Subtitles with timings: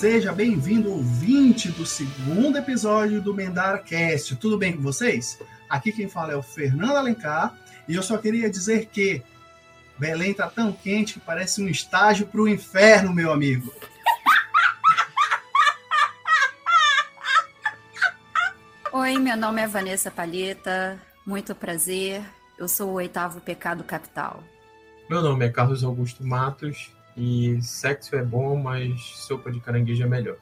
[0.00, 4.34] Seja bem-vindo, ouvinte do segundo episódio do Mendara Cast.
[4.36, 5.38] Tudo bem com vocês?
[5.68, 7.54] Aqui quem fala é o Fernando Alencar
[7.86, 9.22] e eu só queria dizer que
[9.98, 13.70] Belém tá tão quente que parece um estágio para o inferno, meu amigo.
[18.94, 22.22] Oi, meu nome é Vanessa Palheta, muito prazer.
[22.56, 24.42] Eu sou o oitavo pecado capital.
[25.10, 30.06] Meu nome é Carlos Augusto Matos e sexo é bom, mas sopa de caranguejo é
[30.06, 30.36] melhor.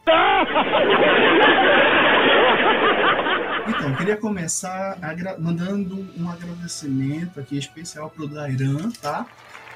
[3.69, 4.97] Então, queria começar
[5.41, 9.27] mandando um agradecimento aqui especial para o Dairan, tá?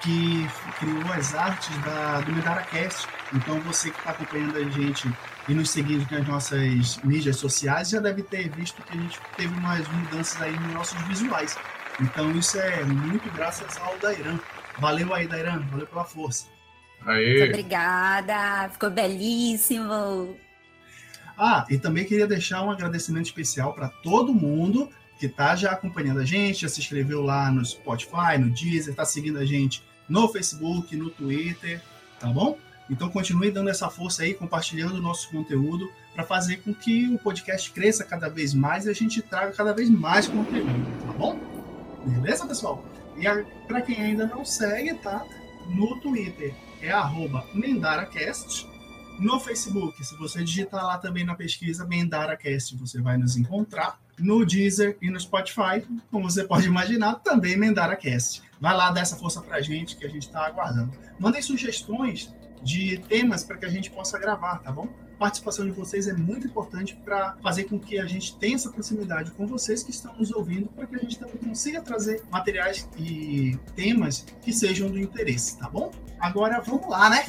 [0.00, 0.46] Que
[0.78, 3.08] criou as artes da, do MedaraCast.
[3.34, 5.12] Então, você que está acompanhando a gente
[5.48, 9.52] e nos seguindo nas nossas mídias sociais já deve ter visto que a gente teve
[9.58, 11.58] umas mudanças aí nos nossos visuais.
[12.00, 14.38] Então, isso é muito graças ao Dairan.
[14.78, 15.62] Valeu aí, Dairan.
[15.68, 16.51] Valeu pela força.
[17.06, 17.38] Aê.
[17.38, 20.36] Muito obrigada, ficou belíssimo.
[21.36, 26.20] Ah, e também queria deixar um agradecimento especial para todo mundo que está já acompanhando
[26.20, 30.28] a gente, já se inscreveu lá no Spotify, no Deezer, está seguindo a gente no
[30.28, 31.80] Facebook, no Twitter,
[32.18, 32.58] tá bom?
[32.90, 37.18] Então continue dando essa força aí, compartilhando o nosso conteúdo para fazer com que o
[37.18, 41.38] podcast cresça cada vez mais e a gente traga cada vez mais conteúdo, tá bom?
[42.04, 42.84] Beleza, pessoal?
[43.16, 43.22] E
[43.66, 45.24] para quem ainda não segue, tá?
[45.68, 48.68] No Twitter é arroba MendaraCast.
[49.18, 54.00] No Facebook, se você digitar lá também na pesquisa MendaraCast, você vai nos encontrar.
[54.18, 58.42] No Deezer e no Spotify, como você pode imaginar, também MendaraCast.
[58.60, 60.92] Vai lá dar essa força pra gente que a gente está aguardando.
[61.18, 64.88] Mandem sugestões de temas para que a gente possa gravar, tá bom?
[65.22, 68.68] A participação de vocês é muito importante para fazer com que a gente tenha essa
[68.68, 72.88] proximidade com vocês que estão nos ouvindo, para que a gente também consiga trazer materiais
[72.98, 75.92] e temas que sejam do interesse, tá bom?
[76.18, 77.24] Agora vamos lá, né?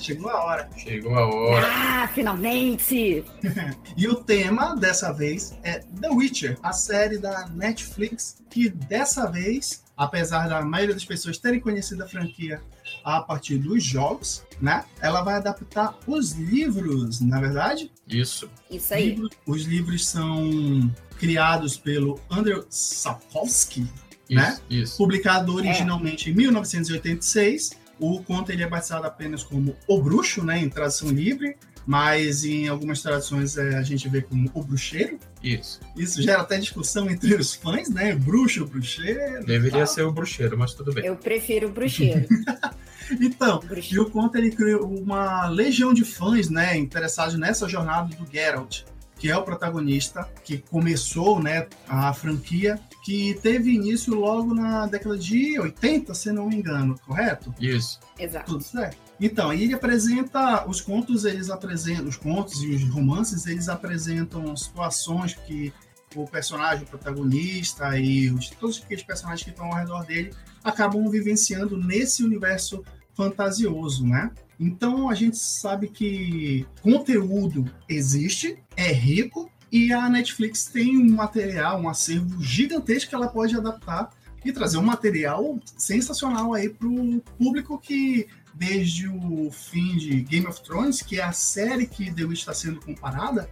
[0.00, 0.68] Chegou a hora.
[0.76, 1.66] Chegou a hora.
[1.70, 3.24] Ah, finalmente!
[3.96, 9.84] e o tema dessa vez é The Witcher, a série da Netflix, que dessa vez,
[9.96, 12.60] apesar da maioria das pessoas terem conhecido a franquia
[13.04, 14.84] a partir dos jogos, né?
[15.00, 17.92] Ela vai adaptar os livros, na é verdade?
[18.08, 18.48] Isso.
[18.70, 19.10] Isso aí.
[19.10, 23.86] Livros, os livros são criados pelo Andrew Sapkowski,
[24.28, 24.58] né?
[24.68, 24.96] Isso.
[24.96, 26.32] Publicado originalmente é.
[26.32, 31.56] em 1986 o conto ele é batizado apenas como O Bruxo, né, em tradução livre,
[31.86, 35.18] mas em algumas traduções é, a gente vê como O Bruxeiro.
[35.42, 35.80] Isso.
[35.96, 38.14] Isso gera até discussão entre os fãs, né?
[38.14, 39.44] Bruxo, bruxeiro.
[39.46, 41.04] Deveria ser o bruxeiro, mas tudo bem.
[41.06, 42.26] Eu prefiro o bruxeiro.
[43.20, 43.94] então, bruxeiro.
[43.94, 48.82] e o conto ele criou uma legião de fãs, né, interessados nessa jornada do Geralt
[49.18, 55.16] que é o protagonista, que começou né, a franquia, que teve início logo na década
[55.16, 57.54] de 80, se não me engano, correto?
[57.58, 57.98] Isso.
[58.18, 58.52] Exato.
[58.52, 59.05] Tudo certo.
[59.18, 65.34] Então, ele apresenta os contos, eles apresentam os contos e os romances, eles apresentam situações
[65.34, 65.72] que
[66.14, 70.32] o personagem, o protagonista e os, todos aqueles personagens que estão ao redor dele
[70.62, 72.82] acabam vivenciando nesse universo
[73.14, 74.30] fantasioso, né?
[74.58, 81.80] Então a gente sabe que conteúdo existe, é rico e a Netflix tem um material,
[81.80, 84.10] um acervo gigantesco que ela pode adaptar
[84.44, 90.46] e trazer um material sensacional aí para o público que desde o fim de Game
[90.46, 93.48] of Thrones, que é a série que The Witch está sendo comparada,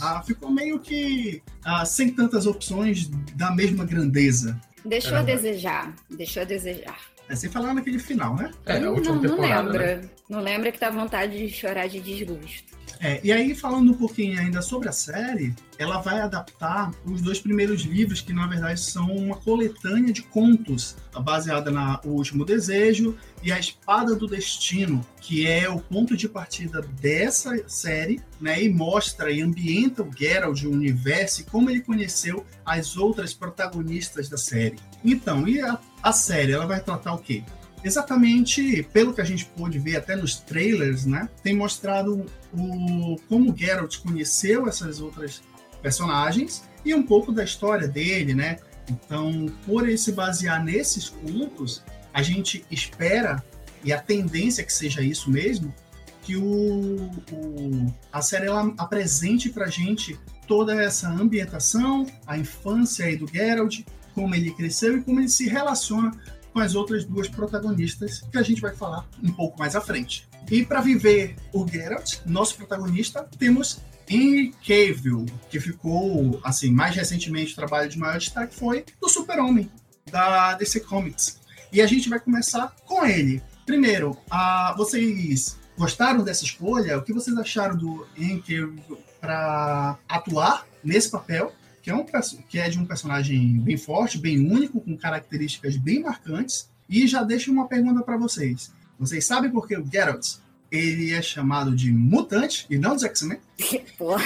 [0.00, 4.60] ah, ficou meio que ah, sem tantas opções da mesma grandeza.
[4.84, 6.98] Deixou a desejar, deixou a desejar.
[7.28, 8.50] É sem falar naquele final, né?
[8.66, 9.62] É, a última não, temporada.
[9.62, 9.96] Não lembra.
[9.96, 10.10] Né?
[10.28, 12.76] Não lembra que dá vontade de chorar de desgosto.
[13.04, 17.40] É, e aí, falando um pouquinho ainda sobre a série, ela vai adaptar os dois
[17.40, 23.18] primeiros livros, que na verdade são uma coletânea de contos, baseada na O Último Desejo
[23.42, 28.62] e A Espada do Destino, que é o ponto de partida dessa série, né?
[28.62, 34.28] E mostra e ambienta o Geralt, o universo, e como ele conheceu as outras protagonistas
[34.28, 34.76] da série.
[35.04, 37.42] Então, e a, a série, ela vai tratar o quê?
[37.84, 41.28] Exatamente pelo que a gente pôde ver até nos trailers, né?
[41.42, 45.42] Tem mostrado o como Geralt conheceu essas outras
[45.80, 48.58] personagens e um pouco da história dele, né?
[48.88, 51.82] Então, por ele se basear nesses contos,
[52.12, 53.42] a gente espera
[53.84, 55.74] e a tendência é que seja isso mesmo,
[56.22, 63.16] que o, o a série ela apresente para gente toda essa ambientação, a infância aí
[63.16, 63.80] do Geralt,
[64.14, 66.12] como ele cresceu e como ele se relaciona
[66.52, 70.28] com as outras duas protagonistas que a gente vai falar um pouco mais à frente.
[70.50, 77.52] E para viver o Geralt, nosso protagonista, temos Henry Cavill, que ficou, assim, mais recentemente
[77.52, 79.70] o trabalho de maior destaque foi do Super-Homem,
[80.10, 81.40] da DC Comics.
[81.72, 83.42] E a gente vai começar com ele.
[83.64, 86.98] Primeiro, a, vocês gostaram dessa escolha?
[86.98, 88.74] O que vocês acharam do Henry
[89.20, 91.52] para atuar nesse papel?
[91.82, 92.04] Que é, um,
[92.48, 96.70] que é de um personagem bem forte, bem único, com características bem marcantes.
[96.88, 98.72] E já deixo uma pergunta para vocês.
[98.98, 100.36] Vocês sabem por que o Geralt
[100.70, 103.38] ele é chamado de mutante e não dos X-Men?
[103.98, 104.24] Porra.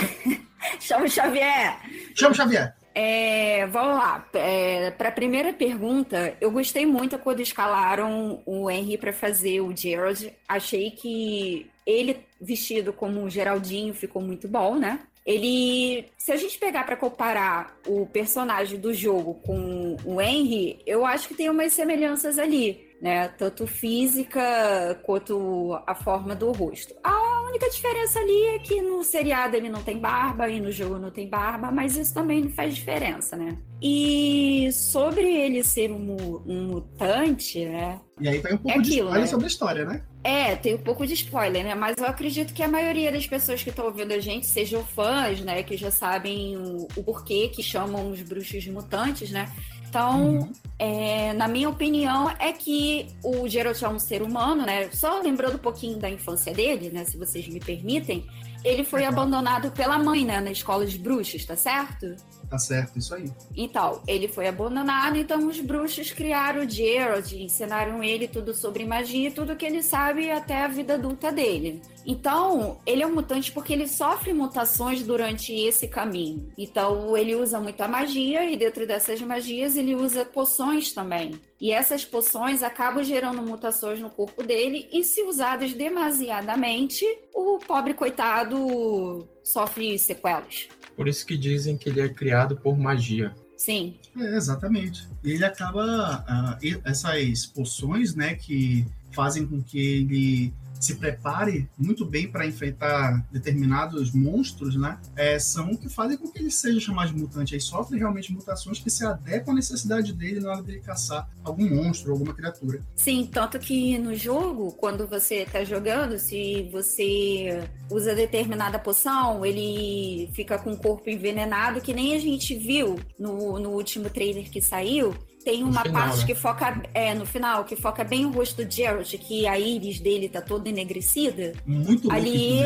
[0.80, 1.78] Chama o Xavier.
[2.14, 2.74] Chama o Xavier.
[2.94, 4.26] É, vamos lá.
[4.32, 9.76] É, para a primeira pergunta, eu gostei muito quando escalaram o Henry para fazer o
[9.76, 10.32] Gerald.
[10.48, 15.00] Achei que ele vestido como um Geraldinho ficou muito bom, né?
[15.26, 21.04] Ele, se a gente pegar para comparar o personagem do jogo com o Henry, eu
[21.04, 23.28] acho que tem umas semelhanças ali né?
[23.28, 26.94] Tanto física quanto a forma do rosto.
[27.02, 30.98] A única diferença ali é que no seriado ele não tem barba e no jogo
[30.98, 33.56] não tem barba, mas isso também não faz diferença, né?
[33.82, 38.00] E sobre ele ser um, um mutante, né?
[38.20, 39.26] E aí tem um pouco é aquilo, de spoiler né?
[39.26, 40.02] sobre a história, né?
[40.26, 41.72] É, tem um pouco de spoiler, né?
[41.76, 45.40] Mas eu acredito que a maioria das pessoas que estão ouvindo a gente sejam fãs,
[45.40, 45.62] né?
[45.62, 49.48] Que já sabem o, o porquê que chamam os bruxos de mutantes, né?
[49.88, 50.52] Então, uhum.
[50.80, 54.90] é, na minha opinião, é que o Geralt é um ser humano, né?
[54.90, 57.04] Só lembrando um pouquinho da infância dele, né?
[57.04, 58.26] Se vocês me permitem,
[58.64, 60.40] ele foi abandonado pela mãe, né?
[60.40, 62.16] Na escola de bruxos, tá certo?
[62.48, 63.30] Tá certo, isso aí.
[63.56, 69.30] Então, ele foi abandonado, então os bruxos criaram o Gerald, ensinaram ele tudo sobre magia,
[69.30, 71.82] tudo que ele sabe até a vida adulta dele.
[72.06, 76.48] Então, ele é um mutante porque ele sofre mutações durante esse caminho.
[76.56, 81.32] Então, ele usa muita magia e dentro dessas magias ele usa poções também.
[81.60, 87.04] E essas poções acabam gerando mutações no corpo dele e se usadas demasiadamente,
[87.34, 90.68] o pobre coitado sofre sequelas.
[90.96, 93.34] Por isso que dizem que ele é criado por magia.
[93.56, 93.96] Sim.
[94.16, 95.08] É, exatamente.
[95.22, 96.58] Ele acaba.
[96.62, 103.26] Uh, essas poções, né, que fazem com que ele se prepare muito bem para enfrentar
[103.30, 104.98] determinados monstros, né?
[105.14, 107.54] É, são que fazem com que ele seja chamado de mutante.
[107.54, 111.68] Ele sofre realmente mutações que se adequam à necessidade dele na hora de caçar algum
[111.68, 112.82] monstro, alguma criatura.
[112.94, 120.30] Sim, tanto que no jogo, quando você está jogando, se você usa determinada poção, ele
[120.34, 124.60] fica com o corpo envenenado, que nem a gente viu no, no último trailer que
[124.60, 125.14] saiu
[125.46, 126.26] tem uma final, parte né?
[126.26, 130.00] que foca é, no final, que foca bem o rosto do Geralt, que a íris
[130.00, 131.52] dele tá toda enegrecida.
[131.64, 132.62] Muito Ali,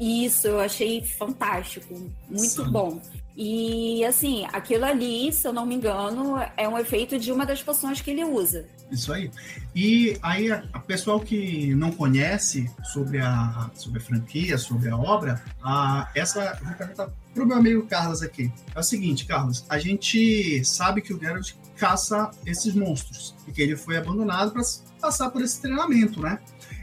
[0.00, 1.94] isso, eu achei fantástico,
[2.26, 2.70] muito Sim.
[2.70, 2.98] bom.
[3.36, 7.62] E assim, aquilo ali, se eu não me engano, é um efeito de uma das
[7.62, 8.64] poções que ele usa.
[8.90, 9.30] Isso aí.
[9.74, 15.42] E aí, a, pessoal que não conhece sobre a, sobre a franquia, sobre a obra,
[15.62, 16.58] a, essa.
[16.62, 18.50] Vou perguntar pro meu amigo Carlos aqui.
[18.74, 21.52] É o seguinte, Carlos, a gente sabe que o Geralt
[21.84, 24.62] caça esses monstros e que ele foi abandonado para
[24.98, 26.38] passar por esse treinamento, né?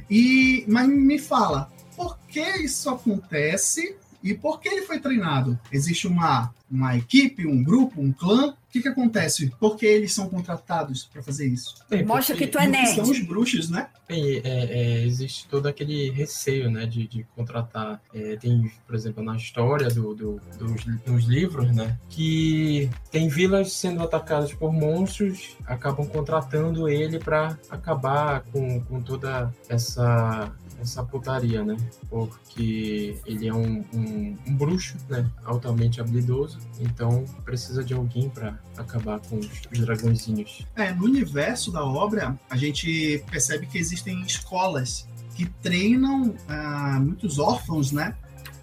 [0.08, 5.60] E mas me fala, por que isso acontece e por que ele foi treinado?
[5.72, 8.50] Existe uma, uma equipe, um grupo, um clã?
[8.50, 9.52] O que, que acontece?
[9.60, 11.76] Por que eles são contratados para fazer isso?
[11.90, 12.96] Bem, Mostra que tu é nerd.
[12.96, 13.90] São os bruxos, né?
[14.08, 18.02] Bem, é, é, existe todo aquele receio né, de, de contratar.
[18.14, 21.98] É, tem, por exemplo, na história do, do, dos, dos livros, né?
[22.10, 29.54] Que tem vilas sendo atacadas por monstros, acabam contratando ele para acabar com, com toda
[29.68, 30.50] essa
[30.82, 31.78] essa putaria, né?
[32.10, 35.30] Porque ele é um, um, um, bruxo, né?
[35.46, 40.66] Altamente habilidoso, então precisa de alguém para acabar com os, os dragõezinhos.
[40.76, 47.40] É, no universo da obra, a gente percebe que existem escolas que treinam ah, muitos
[47.40, 48.16] órfãos, né?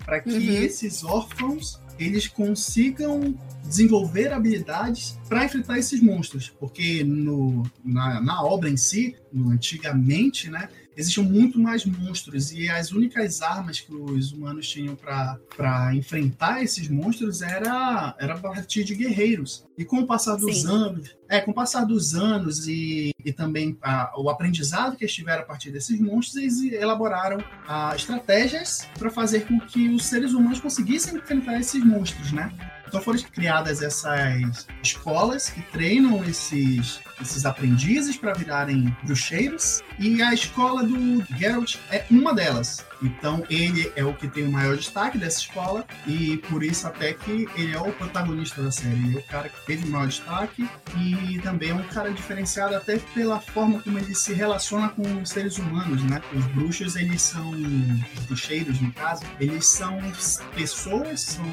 [0.05, 0.63] Para que uhum.
[0.63, 3.35] esses órfãos eles consigam
[3.65, 10.49] desenvolver habilidades para enfrentar esses monstros, porque no, na, na obra em si, no, antigamente,
[10.49, 16.61] né, existiam muito mais monstros e as únicas armas que os humanos tinham para enfrentar
[16.61, 19.65] esses monstros era, era a partir de guerreiros.
[19.79, 20.69] E com o passar dos Sim.
[20.69, 25.15] anos, é, com o passar dos anos e, e também a, o aprendizado que eles
[25.15, 30.33] tiveram a partir desses monstros, eles elaboraram a, estratégias para fazer com que os seres
[30.33, 32.53] humanos conseguissem enfrentar esses monstros, né?
[32.89, 40.33] Então foram criadas essas escolas que treinam esses, esses aprendizes para virarem bruxeiros, e a
[40.33, 42.85] escola do Geralt é uma delas.
[43.03, 47.13] Então ele é o que tem o maior destaque dessa escola, e por isso até
[47.13, 48.95] que ele é o protagonista da série.
[48.95, 52.75] Ele é o cara que teve o maior destaque, e também é um cara diferenciado
[52.75, 56.21] até pela forma como ele se relaciona com os seres humanos, né?
[56.35, 59.99] Os bruxos, eles são, os bruxeiros no caso, eles são
[60.55, 61.45] pessoas são,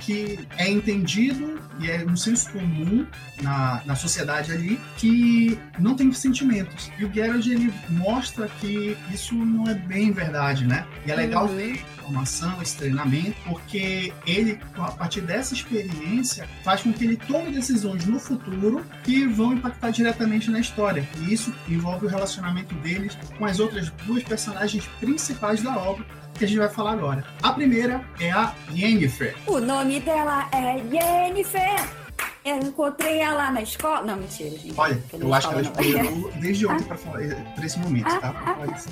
[0.00, 3.06] que é entendido e é um senso comum
[3.42, 6.90] na, na sociedade ali que não tem sentimentos.
[6.98, 10.79] E o Geralt ele mostra que isso não é bem verdade, né?
[11.06, 11.56] E é legal uhum.
[11.56, 17.52] ver formação, esse treinamento, porque ele, a partir dessa experiência, faz com que ele tome
[17.52, 21.08] decisões no futuro que vão impactar diretamente na história.
[21.18, 26.44] E isso envolve o relacionamento deles com as outras duas personagens principais da obra, que
[26.44, 27.24] a gente vai falar agora.
[27.42, 29.36] A primeira é a Yennefer.
[29.46, 31.99] O nome dela é Yennefer.
[32.44, 34.02] Eu encontrei ela na escola.
[34.02, 34.74] Não, mentira, gente.
[34.76, 37.18] Olha, eu acho que ela escolheu desde ontem pra, falar,
[37.54, 38.34] pra esse momento, tá?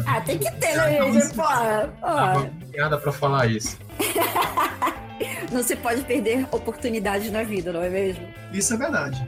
[0.07, 1.35] ah, tem que ter, né, gente?
[1.35, 1.93] Porra.
[2.39, 3.79] Obrigada pra falar isso.
[5.53, 8.27] Não se pode perder oportunidades na vida, não é mesmo?
[8.53, 9.25] Isso é verdade.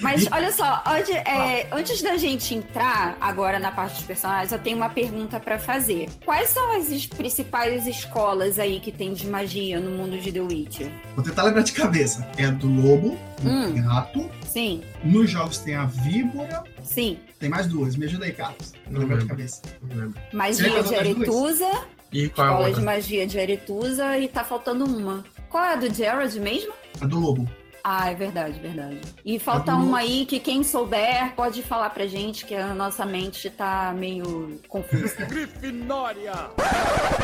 [0.00, 4.58] Mas olha só, onde, é, antes da gente entrar agora na parte dos personagens, eu
[4.58, 6.08] tenho uma pergunta para fazer.
[6.24, 10.90] Quais são as principais escolas aí que tem de magia no mundo de The Witcher?
[11.14, 12.26] Vou tentar lembrar de cabeça.
[12.36, 13.82] É a do lobo, do hum.
[13.82, 14.30] gato.
[14.46, 14.82] Sim.
[15.04, 16.64] Nos jogos tem a víbora.
[16.82, 17.18] Sim.
[17.38, 17.96] Tem mais duas.
[17.96, 18.72] Me ajuda aí, Carlos.
[18.90, 19.62] Não, lembro de cabeça.
[19.82, 20.20] Não lembro.
[20.32, 21.70] Magia de Aretusa.
[22.12, 25.24] E qual Escola é de magia de Aretusa e tá faltando uma.
[25.48, 26.72] Qual é a do Jared mesmo?
[27.00, 27.48] A do lobo.
[27.88, 29.00] Ah, é verdade, verdade.
[29.24, 33.48] E falta uma aí que quem souber pode falar pra gente que a nossa mente
[33.48, 35.14] tá meio confusa.
[35.24, 36.32] Grifinória!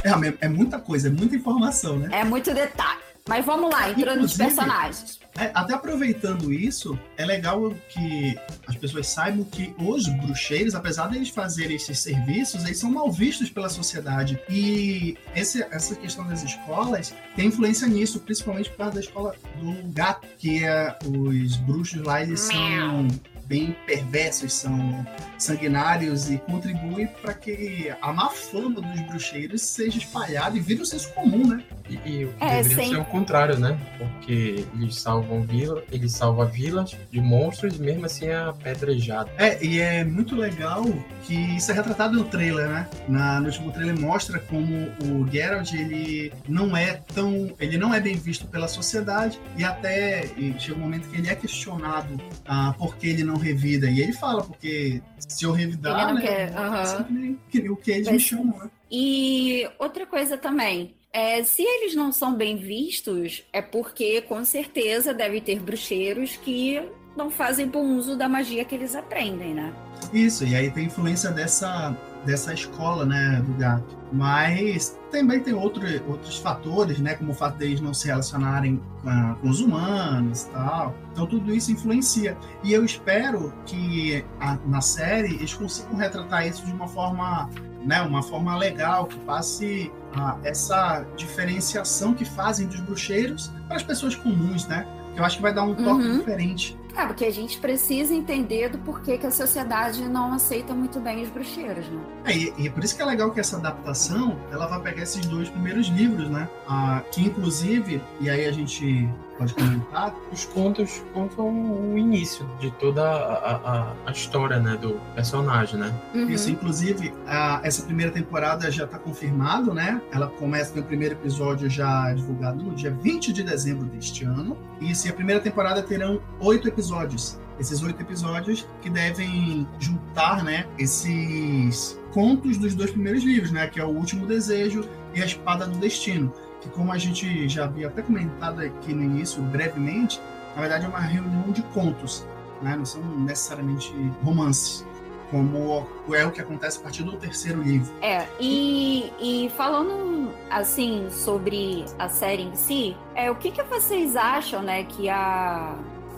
[0.05, 2.11] É, é muita coisa, é muita informação, né?
[2.13, 3.02] É muito detalhe.
[3.29, 5.21] Mas vamos lá, entrando nos personagens.
[5.39, 8.37] É, até aproveitando isso, é legal que
[8.67, 13.11] as pessoas saibam que os bruxeiros, apesar de eles fazerem esses serviços, eles são mal
[13.11, 14.39] vistos pela sociedade.
[14.51, 19.89] E esse, essa questão das escolas tem influência nisso, principalmente por causa da escola do
[19.93, 23.09] gato, que é, os bruxos lá, eles são
[23.53, 25.07] bem perversos, são
[25.37, 30.87] sanguinários e contribuem para que a má fama dos bruxeiros seja espalhada e vire um
[30.87, 31.63] senso comum, né?
[31.91, 33.79] E, e o que é, deveria ser o contrário, né?
[33.99, 39.31] Porque eles salvam vila, eles salvam vilas de monstros e mesmo assim é apedrejado.
[39.37, 40.85] É, e é muito legal
[41.25, 42.89] que isso é retratado no trailer, né?
[43.07, 47.53] Na, no último trailer mostra como o Geralt, ele não é tão...
[47.61, 51.29] ele não é bem visto pela sociedade e até e chega um momento que ele
[51.29, 53.91] é questionado ah, porque ele não revida.
[53.91, 56.21] E ele fala, porque se eu revidar, né?
[56.21, 56.55] Quer.
[56.57, 57.39] Uhum.
[57.73, 58.71] o que eles Vai me chamam, né?
[58.91, 65.13] E outra coisa também, é, se eles não são bem vistos, é porque com certeza
[65.13, 66.83] deve ter bruxeiros que
[67.17, 69.75] não fazem bom uso da magia que eles aprendem, né?
[70.13, 73.97] Isso, e aí tem influência dessa, dessa escola, né, do gato.
[74.13, 79.35] Mas também tem outro, outros fatores, né, como o fato deles não se relacionarem com,
[79.37, 80.95] com os humanos e tal.
[81.13, 82.37] Então tudo isso influencia.
[82.63, 87.49] E eu espero que a, na série eles consigam retratar isso de uma forma,
[87.85, 93.83] né, uma forma legal, que passe a, essa diferenciação que fazem dos bruxeiros para as
[93.83, 94.87] pessoas comuns, né?
[95.17, 96.19] Eu acho que vai dar um toque uhum.
[96.19, 96.79] diferente.
[96.97, 101.23] É, porque a gente precisa entender do porquê que a sociedade não aceita muito bem
[101.23, 102.03] os bruxeiros, né?
[102.25, 105.25] É, e, e por isso que é legal que essa adaptação, ela vai pegar esses
[105.27, 106.49] dois primeiros livros, né?
[106.69, 109.09] Ah, que inclusive, e aí a gente
[109.39, 110.15] pode comentar.
[110.33, 111.47] Os contos contam
[111.93, 115.95] o início de toda a, a, a história, né, do personagem, né?
[116.15, 116.29] Uhum.
[116.29, 120.01] Isso, inclusive, a, essa primeira temporada já está confirmado, né?
[120.13, 124.57] Ela começa com o primeiro episódio já divulgado no dia 20 de dezembro deste ano.
[124.81, 127.41] E se a primeira temporada terão oito episódios.
[127.59, 133.79] Esses oito episódios que devem juntar, né, esses contos dos dois primeiros livros, né, que
[133.79, 137.89] é o Último Desejo e a Espada do Destino que como a gente já havia
[137.89, 140.21] até comentado aqui no início, brevemente,
[140.55, 142.25] na verdade é uma reunião de contos,
[142.63, 142.77] né?
[142.77, 143.93] não são necessariamente
[144.23, 144.87] romances,
[145.31, 147.93] como é o que acontece a partir do terceiro livro.
[148.03, 154.15] É, e, e falando assim sobre a série em si, é, o que, que vocês
[154.15, 155.75] acham, né, que a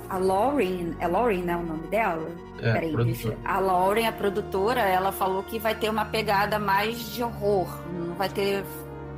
[0.09, 2.29] a Lauren, é Lauren, né, o nome dela?
[2.61, 2.95] É, Peraí,
[3.45, 8.15] a Lauren, a produtora, ela falou que vai ter uma pegada mais de horror, não
[8.15, 8.65] vai ter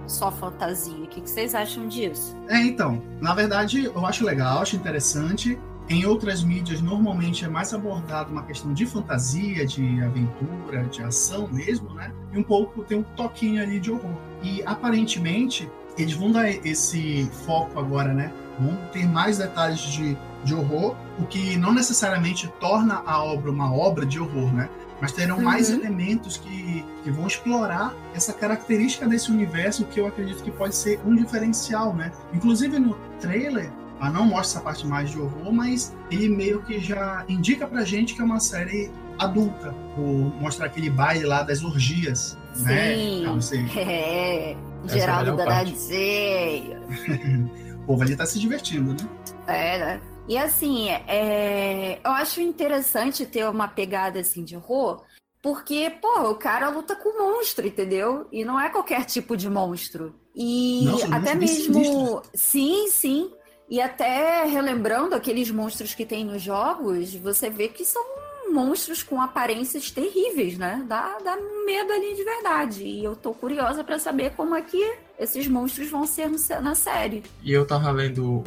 [0.07, 1.05] só fantasia.
[1.05, 2.37] O que vocês acham disso?
[2.49, 5.59] É, então, na verdade, eu acho legal, acho interessante.
[5.89, 11.47] Em outras mídias, normalmente é mais abordado uma questão de fantasia, de aventura, de ação
[11.47, 12.13] mesmo, né?
[12.33, 14.17] E um pouco tem um toquinho ali de horror.
[14.43, 18.33] E aparentemente, eles vão dar esse foco agora, né?
[18.59, 23.73] Vão ter mais detalhes de, de horror, o que não necessariamente torna a obra uma
[23.73, 24.69] obra de horror, né?
[25.01, 25.45] Mas terão uhum.
[25.45, 30.75] mais elementos que, que vão explorar essa característica desse universo que eu acredito que pode
[30.75, 32.13] ser um diferencial, né?
[32.33, 36.81] Inclusive no trailer, ah, não mostra essa parte mais de horror, mas ele meio que
[36.81, 40.03] já indica pra gente que é uma série adulta, por
[40.41, 42.95] mostrar aquele baile lá das orgias, né?
[42.95, 43.27] Sim.
[43.27, 43.33] né?
[43.33, 43.67] Você...
[43.77, 46.77] É, Geraldo Danadinho.
[47.87, 49.09] povo ali tá se divertindo, né?
[49.47, 50.01] É, né?
[50.29, 55.05] E assim, é, eu acho interessante ter uma pegada assim de horror,
[55.41, 58.27] porque, pô, o cara luta com monstro, entendeu?
[58.33, 60.15] E não é qualquer tipo de monstro.
[60.35, 61.83] E Não, até são monstros mesmo.
[61.83, 62.31] sinistros.
[62.35, 63.33] Sim, sim.
[63.69, 68.03] E até relembrando aqueles monstros que tem nos jogos, você vê que são
[68.53, 70.85] monstros com aparências terríveis, né?
[70.87, 72.85] Dá, dá medo ali de verdade.
[72.85, 76.31] E eu tô curiosa pra saber como é que esses monstros vão ser
[76.61, 77.23] na série.
[77.43, 78.43] E eu tava lendo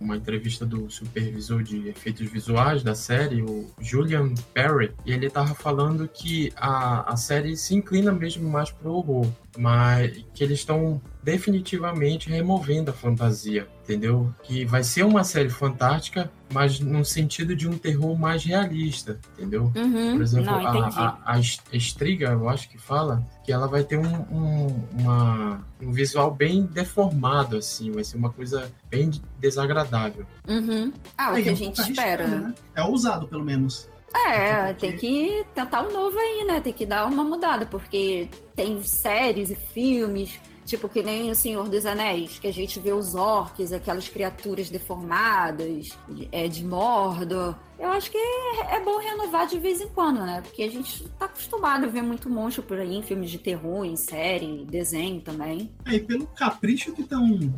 [0.00, 5.54] uma entrevista do supervisor de efeitos visuais da série, o Julian Perry, e ele tava
[5.54, 9.26] falando que a, a série se inclina mesmo mais pro horror,
[9.56, 14.32] mas que eles estão definitivamente removendo a fantasia, entendeu?
[14.42, 19.72] Que vai ser uma série fantástica, mas no sentido de um terror mais realista, entendeu?
[19.74, 20.12] Uhum.
[20.12, 20.88] Por exemplo, não, a,
[21.24, 25.64] a, a est- Estriga, eu acho que fala, que ela vai ter um, um, uma-
[25.80, 30.26] um visual bem deformado, assim, vai ser uma coisa bem desagradável.
[30.48, 30.92] Uhum.
[31.16, 32.24] Ah, o que a gente pouco espera.
[32.24, 32.54] arriscado, né?
[32.74, 33.88] É ousado, pelo menos.
[34.14, 36.60] É, tem que tentar um novo aí, né?
[36.60, 41.68] Tem que dar uma mudada, porque tem séries e filmes, tipo que nem O Senhor
[41.68, 47.54] dos Anéis, que a gente vê os orcs, aquelas criaturas deformadas, de- é, de Mordor.
[47.78, 50.40] Eu acho que é, é bom renovar de vez em quando, né?
[50.42, 53.84] Porque a gente tá acostumado a ver muito monstro por aí em filmes de terror,
[53.84, 55.70] em série, desenho também.
[55.84, 57.52] É, e pelo capricho que estão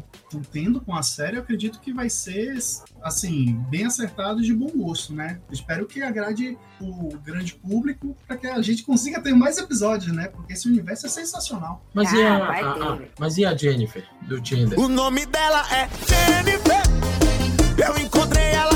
[0.51, 2.57] tendo com a série, eu acredito que vai ser,
[3.03, 5.39] assim, bem acertado e de bom gosto, né?
[5.53, 10.29] Espero que agrade o grande público para que a gente consiga ter mais episódios, né?
[10.29, 11.85] Porque esse universo é sensacional.
[11.95, 12.83] Mas, e, Ah, a, vai a- ter.
[12.83, 14.79] a- mas e a Jennifer, do Tinder?
[14.81, 16.83] O nome dela é Jennifer.
[17.79, 18.76] Eu encontrei ela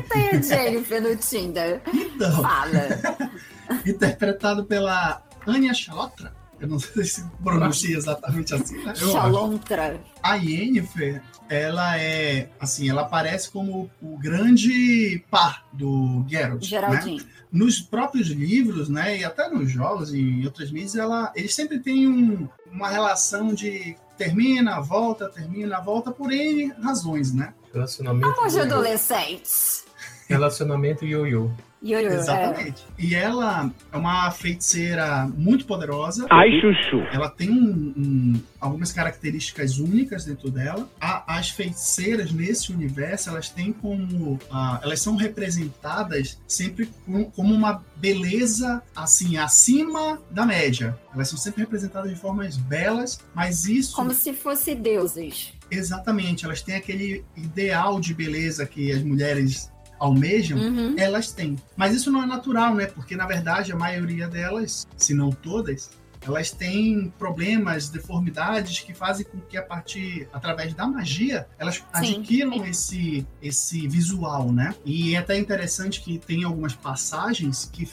[0.00, 1.82] que tem a Jennifer no Tinder?
[1.92, 3.30] Então, Fala.
[3.86, 6.34] interpretado pela Anya Chalotra.
[6.58, 8.84] Eu não sei se pronuncia exatamente assim, né?
[8.86, 9.12] Eu acho.
[9.12, 10.00] Xalontra.
[10.22, 16.66] A Yennefer, ela é, assim, ela aparece como o grande par do Geralt, né?
[16.66, 17.24] Geraldinho.
[17.52, 21.78] nos próprios livros, né, e até nos jogos e em outras mídias, ela, eles sempre
[21.78, 27.52] têm um- uma relação de termina, volta, termina, volta, por N razões, né?
[27.72, 29.84] Relacionamento Vamos de adolescentes.
[30.28, 31.50] Relacionamento ioiô.
[31.84, 32.14] Ioiô, é.
[32.14, 32.84] Exatamente.
[32.98, 36.26] E ela é uma feiticeira muito poderosa.
[36.30, 36.98] Ai, chuchu.
[37.12, 40.88] Ela tem um- um- algumas características únicas dentro dela.
[41.00, 44.38] A- as feiticeiras nesse universo, elas têm como.
[44.50, 50.98] ah, elas são representadas sempre com- como uma beleza assim, acima da média.
[51.14, 53.94] Elas são sempre representadas de formas belas, mas isso.
[53.94, 55.52] Como se fosse deuses.
[55.70, 60.94] Exatamente, elas têm aquele ideal de beleza que as mulheres almejam Uhum.
[60.98, 61.56] elas têm.
[61.76, 62.86] Mas isso não é natural, né?
[62.86, 65.90] Porque, na verdade, a maioria delas, se não todas,
[66.26, 72.64] elas têm problemas, deformidades que fazem com que, a partir, através da magia, elas adquiram
[72.64, 74.74] esse, esse visual, né?
[74.84, 77.88] E é até interessante que tem algumas passagens que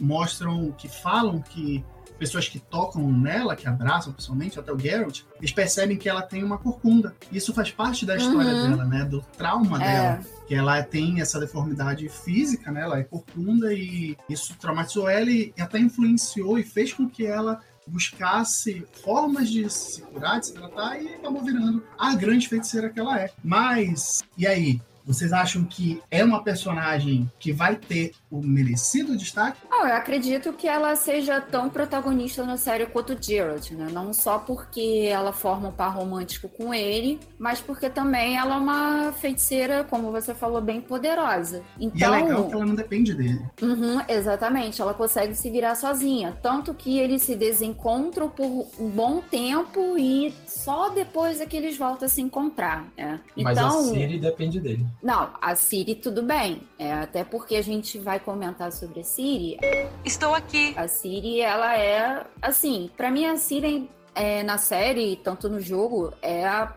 [0.00, 1.84] mostram, que falam que
[2.18, 6.42] pessoas que tocam nela, que abraçam pessoalmente, até o Geralt, eles percebem que ela tem
[6.42, 7.14] uma corcunda.
[7.30, 8.70] Isso faz parte da história Uhum.
[8.70, 9.04] dela, né?
[9.04, 9.92] Do trauma É.
[10.12, 12.82] dela que ela tem essa deformidade física, né?
[12.82, 17.60] Ela é corcunda e isso traumatizou ela e até influenciou e fez com que ela
[17.86, 22.98] buscasse formas de se curar, de se tratar e acabou virando a grande feiticeira que
[23.00, 23.30] ela é.
[23.42, 24.80] Mas, e aí?
[25.04, 29.58] Vocês acham que é uma personagem que vai ter o merecido destaque?
[29.70, 33.88] Não, eu acredito que ela seja tão protagonista na série quanto o Geralt, né?
[33.92, 38.58] Não só porque ela forma um par romântico com ele, mas porque também ela é
[38.58, 41.62] uma feiticeira, como você falou, bem poderosa.
[41.78, 43.40] Então, E é legal que ela não depende dele.
[43.62, 46.36] Uhum, exatamente, ela consegue se virar sozinha.
[46.42, 48.44] Tanto que eles se desencontram por
[48.78, 52.86] um bom tempo e só depois é que eles voltam a se encontrar.
[52.96, 53.20] né?
[53.36, 54.84] Mas Então, a Siri depende dele.
[55.02, 56.62] não, a Siri tudo bem.
[56.78, 59.58] É, até porque a gente vai comentar sobre a Siri.
[60.04, 60.74] Estou aqui.
[60.76, 66.12] A Siri, ela é assim, pra mim a Siri é, na série, tanto no jogo,
[66.22, 66.74] é a,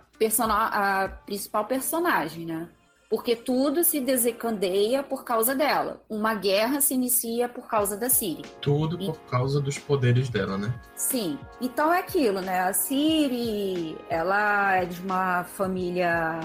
[0.49, 2.67] a principal personagem, né?
[3.09, 5.99] Porque tudo se desencadeia por causa dela.
[6.07, 8.43] Uma guerra se inicia por causa da Siri.
[8.61, 10.71] Tudo por causa dos poderes dela, né?
[10.95, 11.39] Sim.
[11.59, 12.59] Então é aquilo, né?
[12.59, 16.39] A Siri, ela é de uma família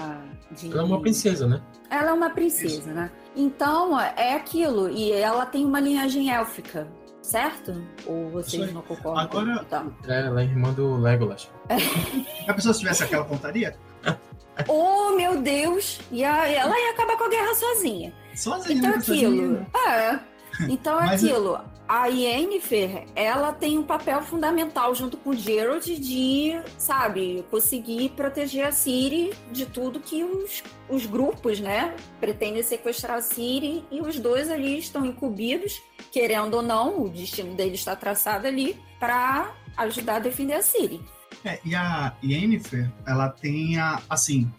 [0.49, 0.71] de.
[0.71, 1.61] Ela é uma princesa, né?
[1.87, 3.11] Ela é uma princesa, né?
[3.35, 4.89] Então é aquilo.
[4.89, 6.87] E ela tem uma linhagem élfica,
[7.21, 7.83] certo?
[8.05, 9.23] Ou vocês não concordam?
[9.23, 9.93] Agora- Então.
[10.07, 11.49] É, ela é irmã do Legolas.
[12.47, 13.75] A pessoa se tivesse aquela pontaria,
[14.69, 15.99] Oh, meu Deus!
[16.09, 18.13] E a- ela ia acabar com a guerra sozinha.
[18.33, 18.99] sozinha, Então é né?
[18.99, 19.47] aquilo.
[19.47, 19.67] Sozinha.
[19.89, 20.19] É.
[20.69, 21.59] Então é aquilo.
[21.87, 28.65] a Yennefer, ela tem um papel fundamental junto com o Geralt de, sabe, conseguir proteger
[28.65, 34.19] a Ciri de tudo que os, os grupos, né, pretendem sequestrar a Ciri e os
[34.19, 40.15] dois ali estão incumbidos, querendo ou não, o destino deles está traçado ali para ajudar
[40.15, 41.01] a defender a Ciri.
[41.43, 44.51] É, e a Yennefer, ela tem a, assim,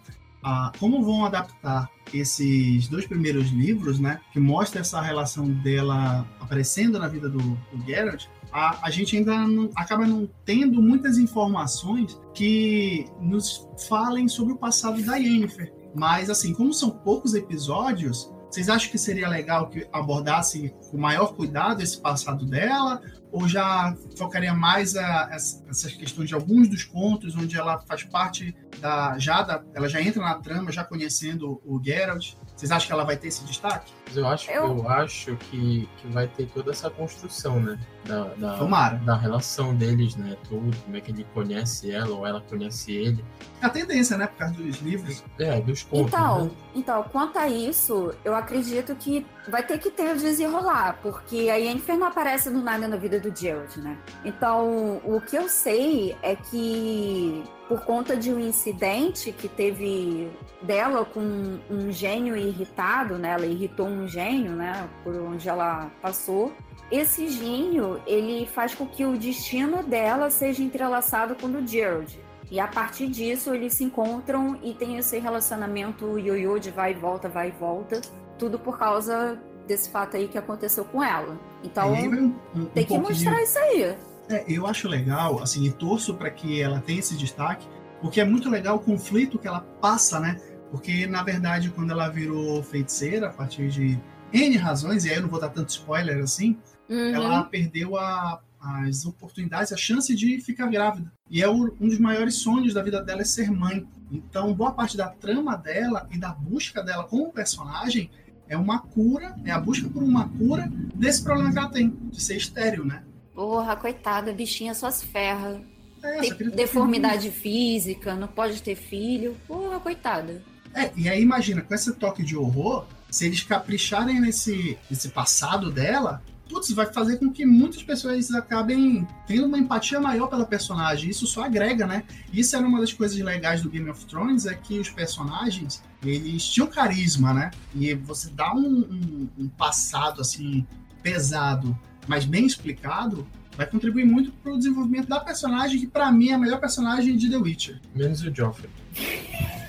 [0.43, 6.99] a, como vão adaptar esses dois primeiros livros, né, que mostra essa relação dela aparecendo
[6.99, 12.19] na vida do, do Geralt, a, a gente ainda não, acaba não tendo muitas informações
[12.33, 15.73] que nos falem sobre o passado da Yennefer.
[15.95, 21.35] Mas, assim, como são poucos episódios, vocês acham que seria legal que abordasse com maior
[21.35, 23.01] cuidado esse passado dela?
[23.33, 28.57] Ou já focaria mais a, essas questões de alguns dos contos, onde ela faz parte
[28.79, 29.19] da.
[29.19, 32.35] Já da, ela já entra na trama, já conhecendo o Geralt?
[32.55, 33.93] Vocês acham que ela vai ter esse destaque?
[34.15, 34.79] Eu acho, eu...
[34.79, 37.79] eu acho que, que vai ter toda essa construção, né?
[38.05, 38.97] Da, da, Tomara.
[38.99, 40.37] da relação deles, né?
[40.49, 43.25] Tudo, como é que ele conhece ela ou ela conhece ele.
[43.61, 44.27] É a tendência, né?
[44.27, 45.23] Por causa dos livros.
[45.39, 46.13] É, dos contos.
[46.15, 46.51] Então, né?
[46.75, 51.57] então, quanto a isso, eu acredito que vai ter que ter o desenrolar, porque a
[51.57, 53.99] Yennefer não aparece do nada na vida do Geralt, né?
[54.25, 60.31] Então, o que eu sei é que por conta de um incidente que teve
[60.63, 63.31] dela com um gênio irritado, né?
[63.31, 64.89] Ela irritou um gênio, né?
[65.03, 66.53] Por onde ela passou.
[66.91, 72.19] Esse gênio, ele faz com que o destino dela seja entrelaçado com o do Gerald.
[72.49, 76.95] E a partir disso, eles se encontram e tem esse relacionamento ioiô de vai e
[76.95, 78.01] volta, vai e volta.
[78.39, 81.37] Tudo por causa desse fato aí que aconteceu com ela.
[81.65, 83.97] Então, um, um, tem um que mostrar isso aí.
[84.29, 87.67] É, eu acho legal, assim, e torço para que ela tenha esse destaque,
[88.01, 90.41] porque é muito legal o conflito que ela passa, né?
[90.71, 93.99] Porque, na verdade, quando ela virou feiticeira, a partir de
[94.33, 96.59] N razões, e aí eu não vou dar tanto spoiler assim,
[96.89, 97.15] uhum.
[97.15, 101.13] ela perdeu a, as oportunidades, a chance de ficar grávida.
[101.31, 103.87] E é o, um dos maiores sonhos da vida dela é ser mãe.
[104.11, 108.11] Então, boa parte da trama dela e da busca dela como personagem
[108.49, 112.23] é uma cura, é a busca por uma cura desse problema que ela tem, de
[112.23, 113.03] ser estéreo, né?
[113.37, 115.61] Porra, coitada, bichinha só se ferra.
[116.03, 119.37] É, tem deformidade física, não pode ter filho.
[119.47, 120.43] Porra, coitada.
[120.75, 125.71] É, e aí imagina, com esse toque de horror, se eles capricharem nesse, nesse passado
[125.71, 131.11] dela, putz, vai fazer com que muitas pessoas acabem tendo uma empatia maior pela personagem.
[131.11, 132.05] Isso só agrega, né?
[132.33, 136.49] Isso era uma das coisas legais do Game of Thrones, é que os personagens, eles
[136.49, 137.51] tinham carisma, né?
[137.75, 140.67] E você dá um, um, um passado, assim,
[141.03, 146.31] pesado mas bem explicado, vai contribuir muito para o desenvolvimento da personagem, que para mim
[146.31, 147.81] é a melhor personagem de The Witcher.
[147.95, 148.71] Menos o Joffrey.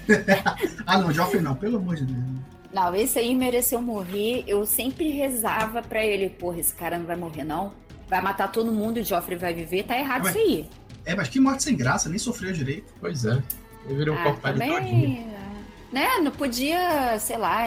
[0.86, 2.24] ah, não, Joffrey não, pelo amor de Deus.
[2.74, 4.44] Não, esse aí mereceu morrer.
[4.46, 7.72] Eu sempre rezava para ele, porra, esse cara não vai morrer, não.
[8.10, 9.84] Vai matar todo mundo e o Joffrey vai viver.
[9.84, 10.70] Tá errado mas, isso aí.
[11.06, 12.94] É, mas que morte sem graça, nem sofreu direito.
[13.00, 13.42] Pois é.
[13.86, 15.28] Ele virou ah, um corpado também...
[15.92, 17.66] Né, não podia, sei lá,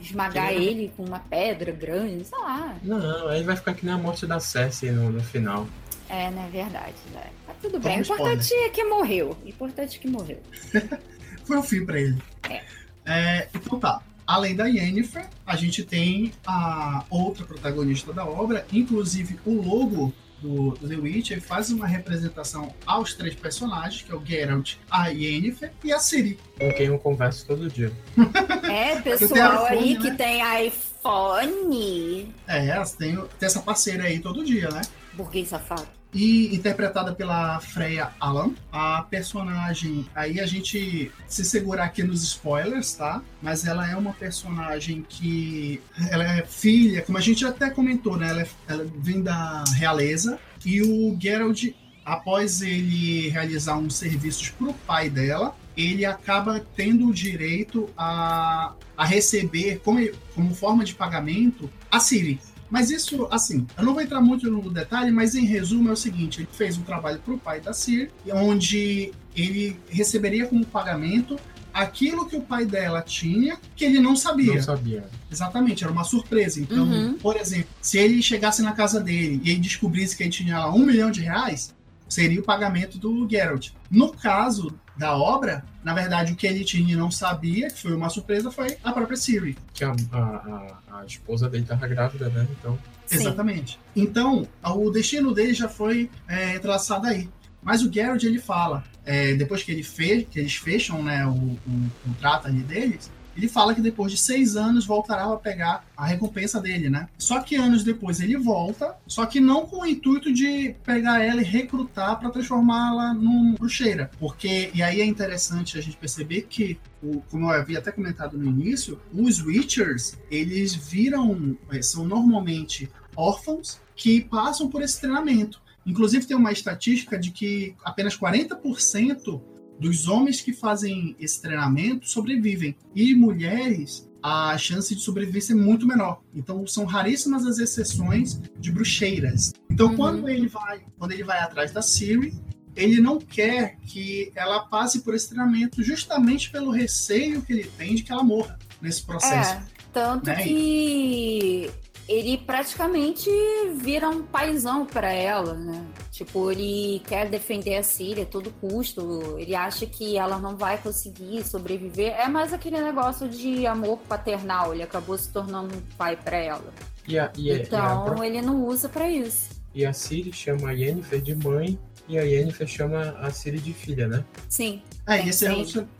[0.00, 2.76] esmagar ele com uma pedra grande, sei lá.
[2.82, 5.66] Não, aí vai ficar que nem a morte da Cersei no, no final.
[6.08, 6.96] É, não é verdade.
[7.14, 7.26] Né?
[7.46, 7.98] Tá tudo bem.
[7.98, 9.36] O importante é que morreu.
[9.44, 10.40] O importante é que morreu.
[11.44, 12.20] Foi o fim pra ele.
[12.48, 12.62] É.
[13.06, 13.48] é.
[13.54, 14.02] Então tá.
[14.26, 20.70] Além da Yennefer, a gente tem a outra protagonista da obra, inclusive o logo do,
[20.72, 25.72] do The Witcher faz uma representação aos três personagens, que é o Geralt, a Yennefer
[25.84, 26.38] e a Ciri.
[26.58, 27.92] Com quem eu converso todo dia.
[28.70, 30.00] É, pessoal iPhone, aí né?
[30.00, 32.34] que tem iPhone.
[32.46, 34.80] É, tem, tem essa parceira aí todo dia, né?
[35.14, 38.52] Burguês safado e interpretada pela Freya Allan.
[38.72, 43.22] A personagem, aí a gente se segurar aqui nos spoilers, tá?
[43.40, 48.30] Mas ela é uma personagem que ela é filha, como a gente até comentou, né?
[48.30, 51.72] Ela, é, ela vem da realeza e o Geralt,
[52.04, 58.74] após ele realizar uns serviços para o pai dela, ele acaba tendo o direito a,
[58.96, 62.40] a receber como, como forma de pagamento a Ciri.
[62.70, 65.96] Mas isso, assim, eu não vou entrar muito no detalhe, mas em resumo é o
[65.96, 71.38] seguinte: ele fez um trabalho para o pai da Cir, onde ele receberia como pagamento
[71.72, 74.54] aquilo que o pai dela tinha que ele não sabia.
[74.54, 75.04] Não sabia.
[75.30, 76.60] Exatamente, era uma surpresa.
[76.60, 77.14] Então, uhum.
[77.14, 80.72] por exemplo, se ele chegasse na casa dele e ele descobrisse que ele tinha lá
[80.72, 81.74] um milhão de reais,
[82.08, 83.70] seria o pagamento do Geralt.
[83.90, 87.94] No caso da obra, na verdade, o que ele tinha e não sabia, que foi
[87.94, 89.56] uma surpresa, foi a própria Siri.
[89.72, 92.46] Que a, a, a esposa dele estava grávida, né?
[92.50, 92.78] Então.
[93.06, 93.16] Sim.
[93.16, 93.80] Exatamente.
[93.96, 97.30] Então, o destino dele já foi é, traçado aí.
[97.62, 101.30] Mas o Garrett, ele fala, é, depois que, ele fez, que eles fecham né, o,
[101.30, 103.10] o contrato ali deles,
[103.40, 107.08] ele fala que depois de seis anos voltará a pegar a recompensa dele, né?
[107.16, 111.40] Só que anos depois ele volta, só que não com o intuito de pegar ela
[111.40, 114.10] e recrutar para transformá-la num bruxeira.
[114.18, 118.36] Porque, e aí é interessante a gente perceber que o, como eu havia até comentado
[118.36, 125.62] no início, os Witchers, eles viram, eh, são normalmente órfãos que passam por esse treinamento.
[125.86, 129.40] Inclusive, tem uma estatística de que apenas 40%
[129.80, 132.76] dos homens que fazem esse treinamento sobrevivem.
[132.94, 136.22] E mulheres, a chance de sobrevivência é muito menor.
[136.34, 139.52] Então, são raríssimas as exceções de bruxeiras.
[139.70, 139.96] Então, uhum.
[139.96, 142.34] quando ele vai, quando ele vai atrás da Siri,
[142.76, 147.94] ele não quer que ela passe por esse treinamento justamente pelo receio que ele tem
[147.94, 149.54] de que ela morra nesse processo.
[149.54, 149.62] É,
[149.92, 150.42] tanto né?
[150.42, 151.70] que
[152.10, 153.30] ele praticamente
[153.76, 155.86] vira um paizão para ela, né?
[156.10, 160.76] Tipo, ele quer defender a Síria a todo custo, ele acha que ela não vai
[160.76, 162.12] conseguir sobreviver.
[162.18, 166.74] É mais aquele negócio de amor paternal, ele acabou se tornando um pai para ela.
[167.06, 168.26] E a, e então, e a...
[168.26, 169.50] ele não usa para isso.
[169.72, 173.72] E a Siri chama a Yennefer de mãe e a Yennefer chama a Siri de
[173.72, 174.24] filha, né?
[174.48, 174.82] Sim.
[175.06, 175.46] É, esse,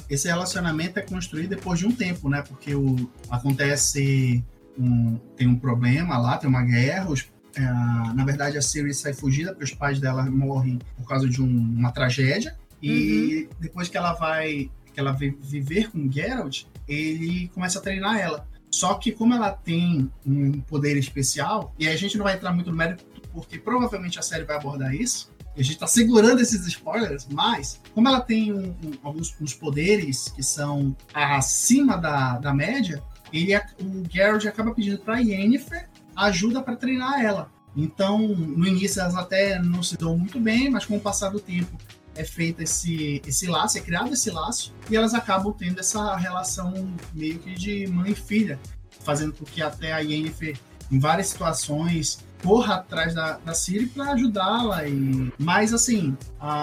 [0.08, 2.42] esse relacionamento é construído depois de um tempo, né?
[2.42, 4.44] Porque o, acontece
[4.78, 7.10] um, tem um problema lá, tem uma guerra.
[7.10, 11.28] Os, é, na verdade, a Siri sai fugida porque os pais dela morrem por causa
[11.28, 12.56] de um, uma tragédia.
[12.82, 13.56] E uhum.
[13.60, 18.46] depois que ela vai que ela vai viver com Geralt, ele começa a treinar ela.
[18.70, 22.70] Só que como ela tem um poder especial, e a gente não vai entrar muito
[22.70, 27.26] no mérito, porque provavelmente a série vai abordar isso, a gente está segurando esses spoilers,
[27.30, 33.02] mas como ela tem um, um, alguns uns poderes que são acima da, da média,
[33.32, 37.50] ele, o Geralt acaba pedindo para Yennefer ajuda para treinar ela.
[37.76, 41.38] Então, no início elas até não se dão muito bem, mas com o passar do
[41.40, 41.76] tempo
[42.14, 46.92] é feito esse, esse laço, é criado esse laço, e elas acabam tendo essa relação
[47.14, 48.58] meio que de mãe e filha,
[49.04, 50.58] fazendo com que até a Yennefer,
[50.90, 54.88] em várias situações, corra atrás da, da Siri para ajudá-la.
[54.88, 55.32] E...
[55.38, 56.16] Mas, assim,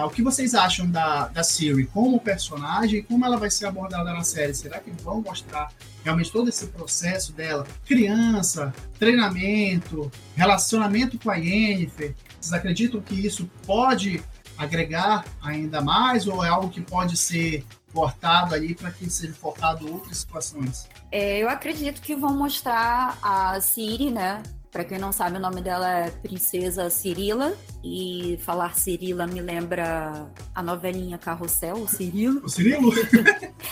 [0.06, 4.24] o que vocês acham da, da Siri como personagem como ela vai ser abordada na
[4.24, 4.54] série?
[4.54, 5.72] Será que vão mostrar
[6.04, 7.66] realmente todo esse processo dela?
[7.86, 12.16] Criança, treinamento, relacionamento com a Yennefer.
[12.40, 14.24] Vocês acreditam que isso pode
[14.58, 17.63] agregar ainda mais ou é algo que pode ser
[17.94, 20.88] cortado ali para que seja focado outras situações?
[21.12, 25.62] É, eu acredito que vão mostrar a Siri, né, para quem não sabe, o nome
[25.62, 27.53] dela é Princesa Cirila.
[27.84, 32.44] E falar Cirila me lembra a novelinha Carrossel, o Cirilo.
[32.44, 32.92] O Cirilo?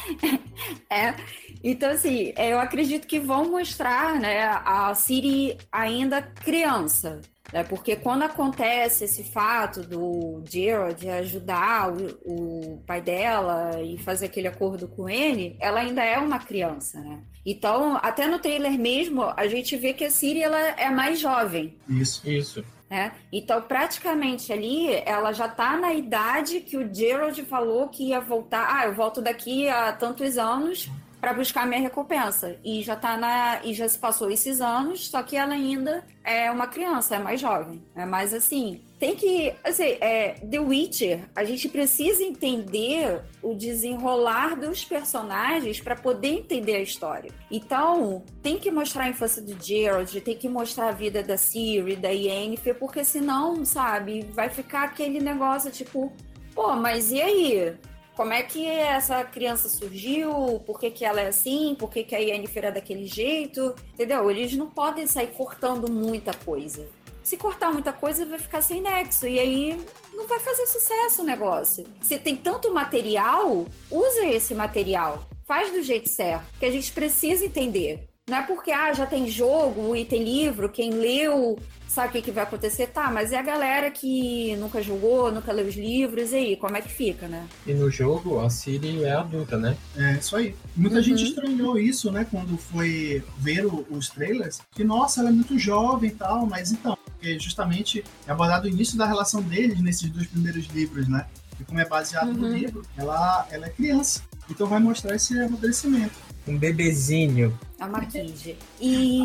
[0.89, 1.15] é.
[1.63, 7.19] Então, assim, eu acredito que vão mostrar né, a Siri ainda criança.
[7.51, 7.63] Né?
[7.63, 14.47] Porque quando acontece esse fato do Gerald ajudar o, o, pai dela e fazer aquele
[14.47, 17.19] acordo com ele, ela ainda é uma criança, né?
[17.45, 21.77] Então, até no trailer mesmo, a gente vê que a Siri ela é mais jovem.
[21.87, 22.65] Isso, isso.
[22.89, 23.13] Né?
[23.31, 28.67] Então, praticamente ali, ela já está na idade que o Gerald falou que ia voltar.
[28.69, 32.55] Ah, eu volto daqui a tantos anos para buscar minha recompensa.
[32.63, 33.59] E já tá na.
[33.63, 37.41] E já se passou esses anos, só que ela ainda é uma criança, é mais
[37.41, 37.83] jovem.
[37.95, 38.84] É mais assim.
[38.97, 39.53] Tem que.
[39.63, 46.75] Assim, é, The Witcher, a gente precisa entender o desenrolar dos personagens para poder entender
[46.75, 47.31] a história.
[47.51, 51.95] Então, tem que mostrar a infância do Gerald, tem que mostrar a vida da Ciri,
[51.95, 56.11] da Yennefer, porque senão, sabe, vai ficar aquele negócio tipo,
[56.53, 57.75] pô, mas e aí?
[58.15, 62.15] como é que essa criança surgiu, por que, que ela é assim, por que, que
[62.15, 64.31] a Yennefer é daquele jeito, entendeu?
[64.31, 66.87] Eles não podem sair cortando muita coisa.
[67.25, 71.25] Se cortar muita coisa, vai ficar sem nexo, e aí não vai fazer sucesso o
[71.25, 71.83] negócio.
[71.99, 75.27] Se tem tanto material, usa esse material.
[75.43, 78.07] Faz do jeito certo, que a gente precisa entender.
[78.27, 82.23] Não é porque ah, já tem jogo e tem livro, quem leu sabe o que,
[82.23, 82.87] que vai acontecer?
[82.87, 86.75] Tá, mas é a galera que nunca jogou, nunca leu os livros, e aí, como
[86.75, 87.47] é que fica, né?
[87.67, 89.77] E no jogo, a Siri é adulta, né?
[89.95, 90.55] É, isso aí.
[90.75, 91.03] Muita uhum.
[91.03, 95.57] gente estranhou isso, né, quando foi ver o, os trailers, que, nossa, ela é muito
[95.59, 100.09] jovem e tal, mas então, porque justamente é abordado o início da relação deles nesses
[100.09, 101.27] dois primeiros livros, né?
[101.59, 102.33] E como é baseado uhum.
[102.33, 104.21] no livro, ela, ela é criança.
[104.49, 107.57] Então vai mostrar esse amadurecimento um bebezinho.
[107.79, 108.57] É uma kid.
[108.79, 109.21] E,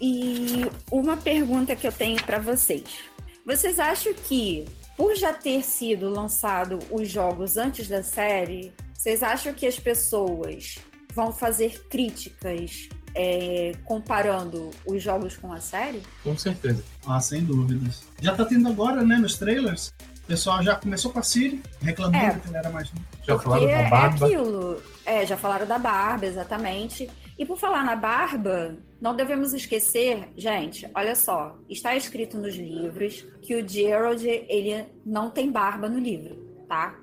[0.00, 2.84] e uma pergunta que eu tenho para vocês.
[3.46, 4.64] Vocês acham que,
[4.96, 10.78] por já ter sido lançado os jogos antes da série, vocês acham que as pessoas
[11.14, 16.02] vão fazer críticas é, comparando os jogos com a série?
[16.22, 16.82] Com certeza.
[17.06, 18.02] Ah, sem dúvidas.
[18.20, 19.92] Já tá tendo agora, né, nos trailers.
[20.24, 22.90] O pessoal já começou com a Siri, reclamando é, que ela era mais.
[23.26, 24.26] Já falaram da barba.
[24.26, 27.10] É aquilo É, já falaram da barba, exatamente.
[27.38, 33.26] E por falar na barba, não devemos esquecer, gente, olha só, está escrito nos livros
[33.42, 36.36] que o Gerald, ele não tem barba no livro,
[36.68, 36.94] tá?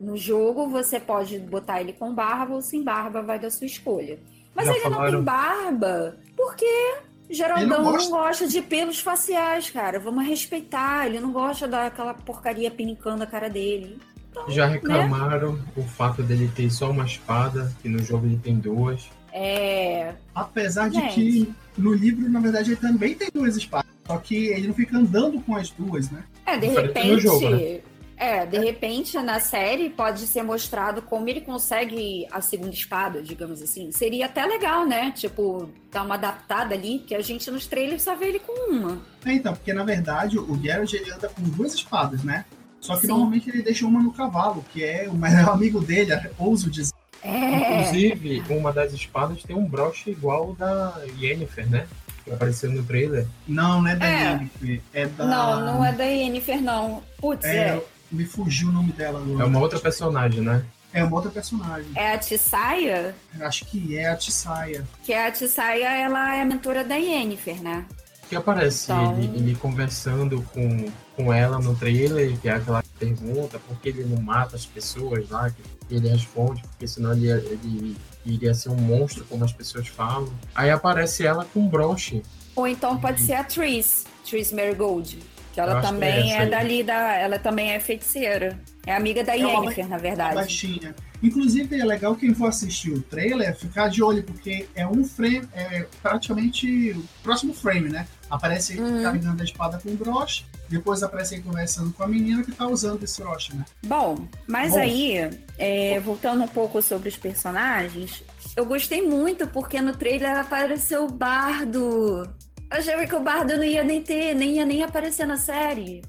[0.00, 4.18] No jogo você pode botar ele com barba ou sem barba, vai da sua escolha.
[4.54, 6.94] Mas Já ele não falaram- tem barba porque
[7.28, 8.10] Geraldão não não gosta.
[8.10, 8.48] gosta.
[8.48, 9.98] de pelos faciais, cara.
[9.98, 11.06] Vamos respeitar.
[11.06, 13.98] Ele não gosta daquela porcaria pinicando a cara dele.
[14.30, 18.56] Então, Já reclamaram o fato dele ter só uma espada, que no jogo ele tem
[18.58, 19.08] duas.
[19.32, 20.14] É.
[20.34, 21.14] Apesar de Gente.
[21.14, 23.90] que no livro, na verdade, ele também tem duas espadas.
[24.06, 26.22] Só que ele não fica andando com as duas, né?
[26.46, 27.22] É, de Diferente repente.
[27.22, 27.80] jogo, né?
[28.16, 33.60] É, de repente na série pode ser mostrado como ele consegue a segunda espada, digamos
[33.60, 33.92] assim.
[33.92, 35.12] Seria até legal, né?
[35.14, 38.98] Tipo, dar uma adaptada ali, que a gente nos trailers só vê ele com uma.
[39.24, 42.44] É, então, porque na verdade o Geralt ele anda com duas espadas, né?
[42.80, 43.08] Só que Sim.
[43.08, 46.94] normalmente ele deixa uma no cavalo, que é o melhor amigo dele, ouso dizer.
[47.22, 47.80] É.
[47.80, 51.86] Inclusive, uma das espadas tem um broche igual da Yennefer, né?
[52.24, 53.26] Que apareceu no trailer.
[53.48, 54.32] Não, não é da É.
[54.32, 55.24] Yennefer, é da.
[55.26, 57.02] Não, não é da Yennefer, não.
[57.18, 57.84] Putz, É, é.
[58.16, 59.42] Me fugiu o nome dela agora.
[59.44, 60.64] É uma outra personagem, né?
[60.92, 61.90] É uma outra personagem.
[61.94, 64.84] É a Tissaia, Acho que é a Tissaia.
[65.04, 67.84] que a Tissaia, ela é a mentora da Yennefer, né?
[68.28, 73.58] Que aparece Então- ele, ele conversando com, com ela no trailer, que é aquela pergunta
[73.68, 77.96] por que ele não mata as pessoas lá, que ele responde, porque senão ele, ele
[78.24, 80.32] iria ser um monstro, como as pessoas falam.
[80.54, 82.22] Aí aparece ela com um broche.
[82.56, 85.18] Ou então pode ser a Tris, Tris Marigold,
[85.56, 88.60] que ela acho que é também é, dali da, ela também é feiticeira.
[88.86, 90.34] É amiga da É uma Yennefer, na verdade.
[90.34, 90.94] baixinha.
[91.22, 95.48] Inclusive, é legal quem for assistir o trailer ficar de olho, porque é um frame,
[95.54, 98.06] é praticamente o próximo frame, né?
[98.28, 99.02] Aparece ele Uhum.
[99.02, 102.66] carregando a espada com o broche, depois aparece ele conversando com a menina que tá
[102.66, 103.64] usando esse broche, né?
[103.86, 104.78] Bom, mas Bom.
[104.80, 108.22] aí, é, voltando um pouco sobre os personagens,
[108.54, 112.28] eu gostei muito porque no trailer apareceu o Bardo.
[112.70, 116.02] Eu achei que o Bardo não ia nem ter, nem ia nem aparecer na série.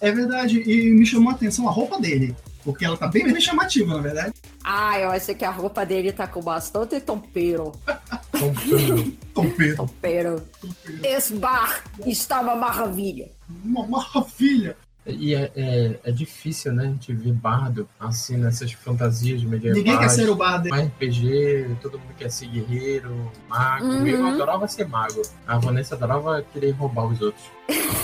[0.00, 3.40] É verdade, e me chamou a atenção a roupa dele, porque ela tá bem, bem
[3.40, 4.34] chamativa, na verdade.
[4.64, 7.72] Ah, eu achei que a roupa dele tá com bastante tompeiro.
[8.32, 9.76] Tompeiro, Tompeiro.
[9.76, 10.42] tompeiro.
[11.04, 13.30] Esse bar está uma maravilha.
[13.64, 14.76] Uma maravilha.
[15.04, 16.84] E é, é, é difícil, né?
[16.84, 19.76] A gente ver bardo assim nessas fantasias medievais.
[19.82, 20.76] Ninguém quer ser o bar dele.
[20.80, 23.84] Um RPG, todo mundo quer ser guerreiro, mago.
[23.84, 24.06] Uhum.
[24.06, 25.20] Eu adorava ser mago.
[25.46, 27.42] A Vanessa adorava querer roubar os outros.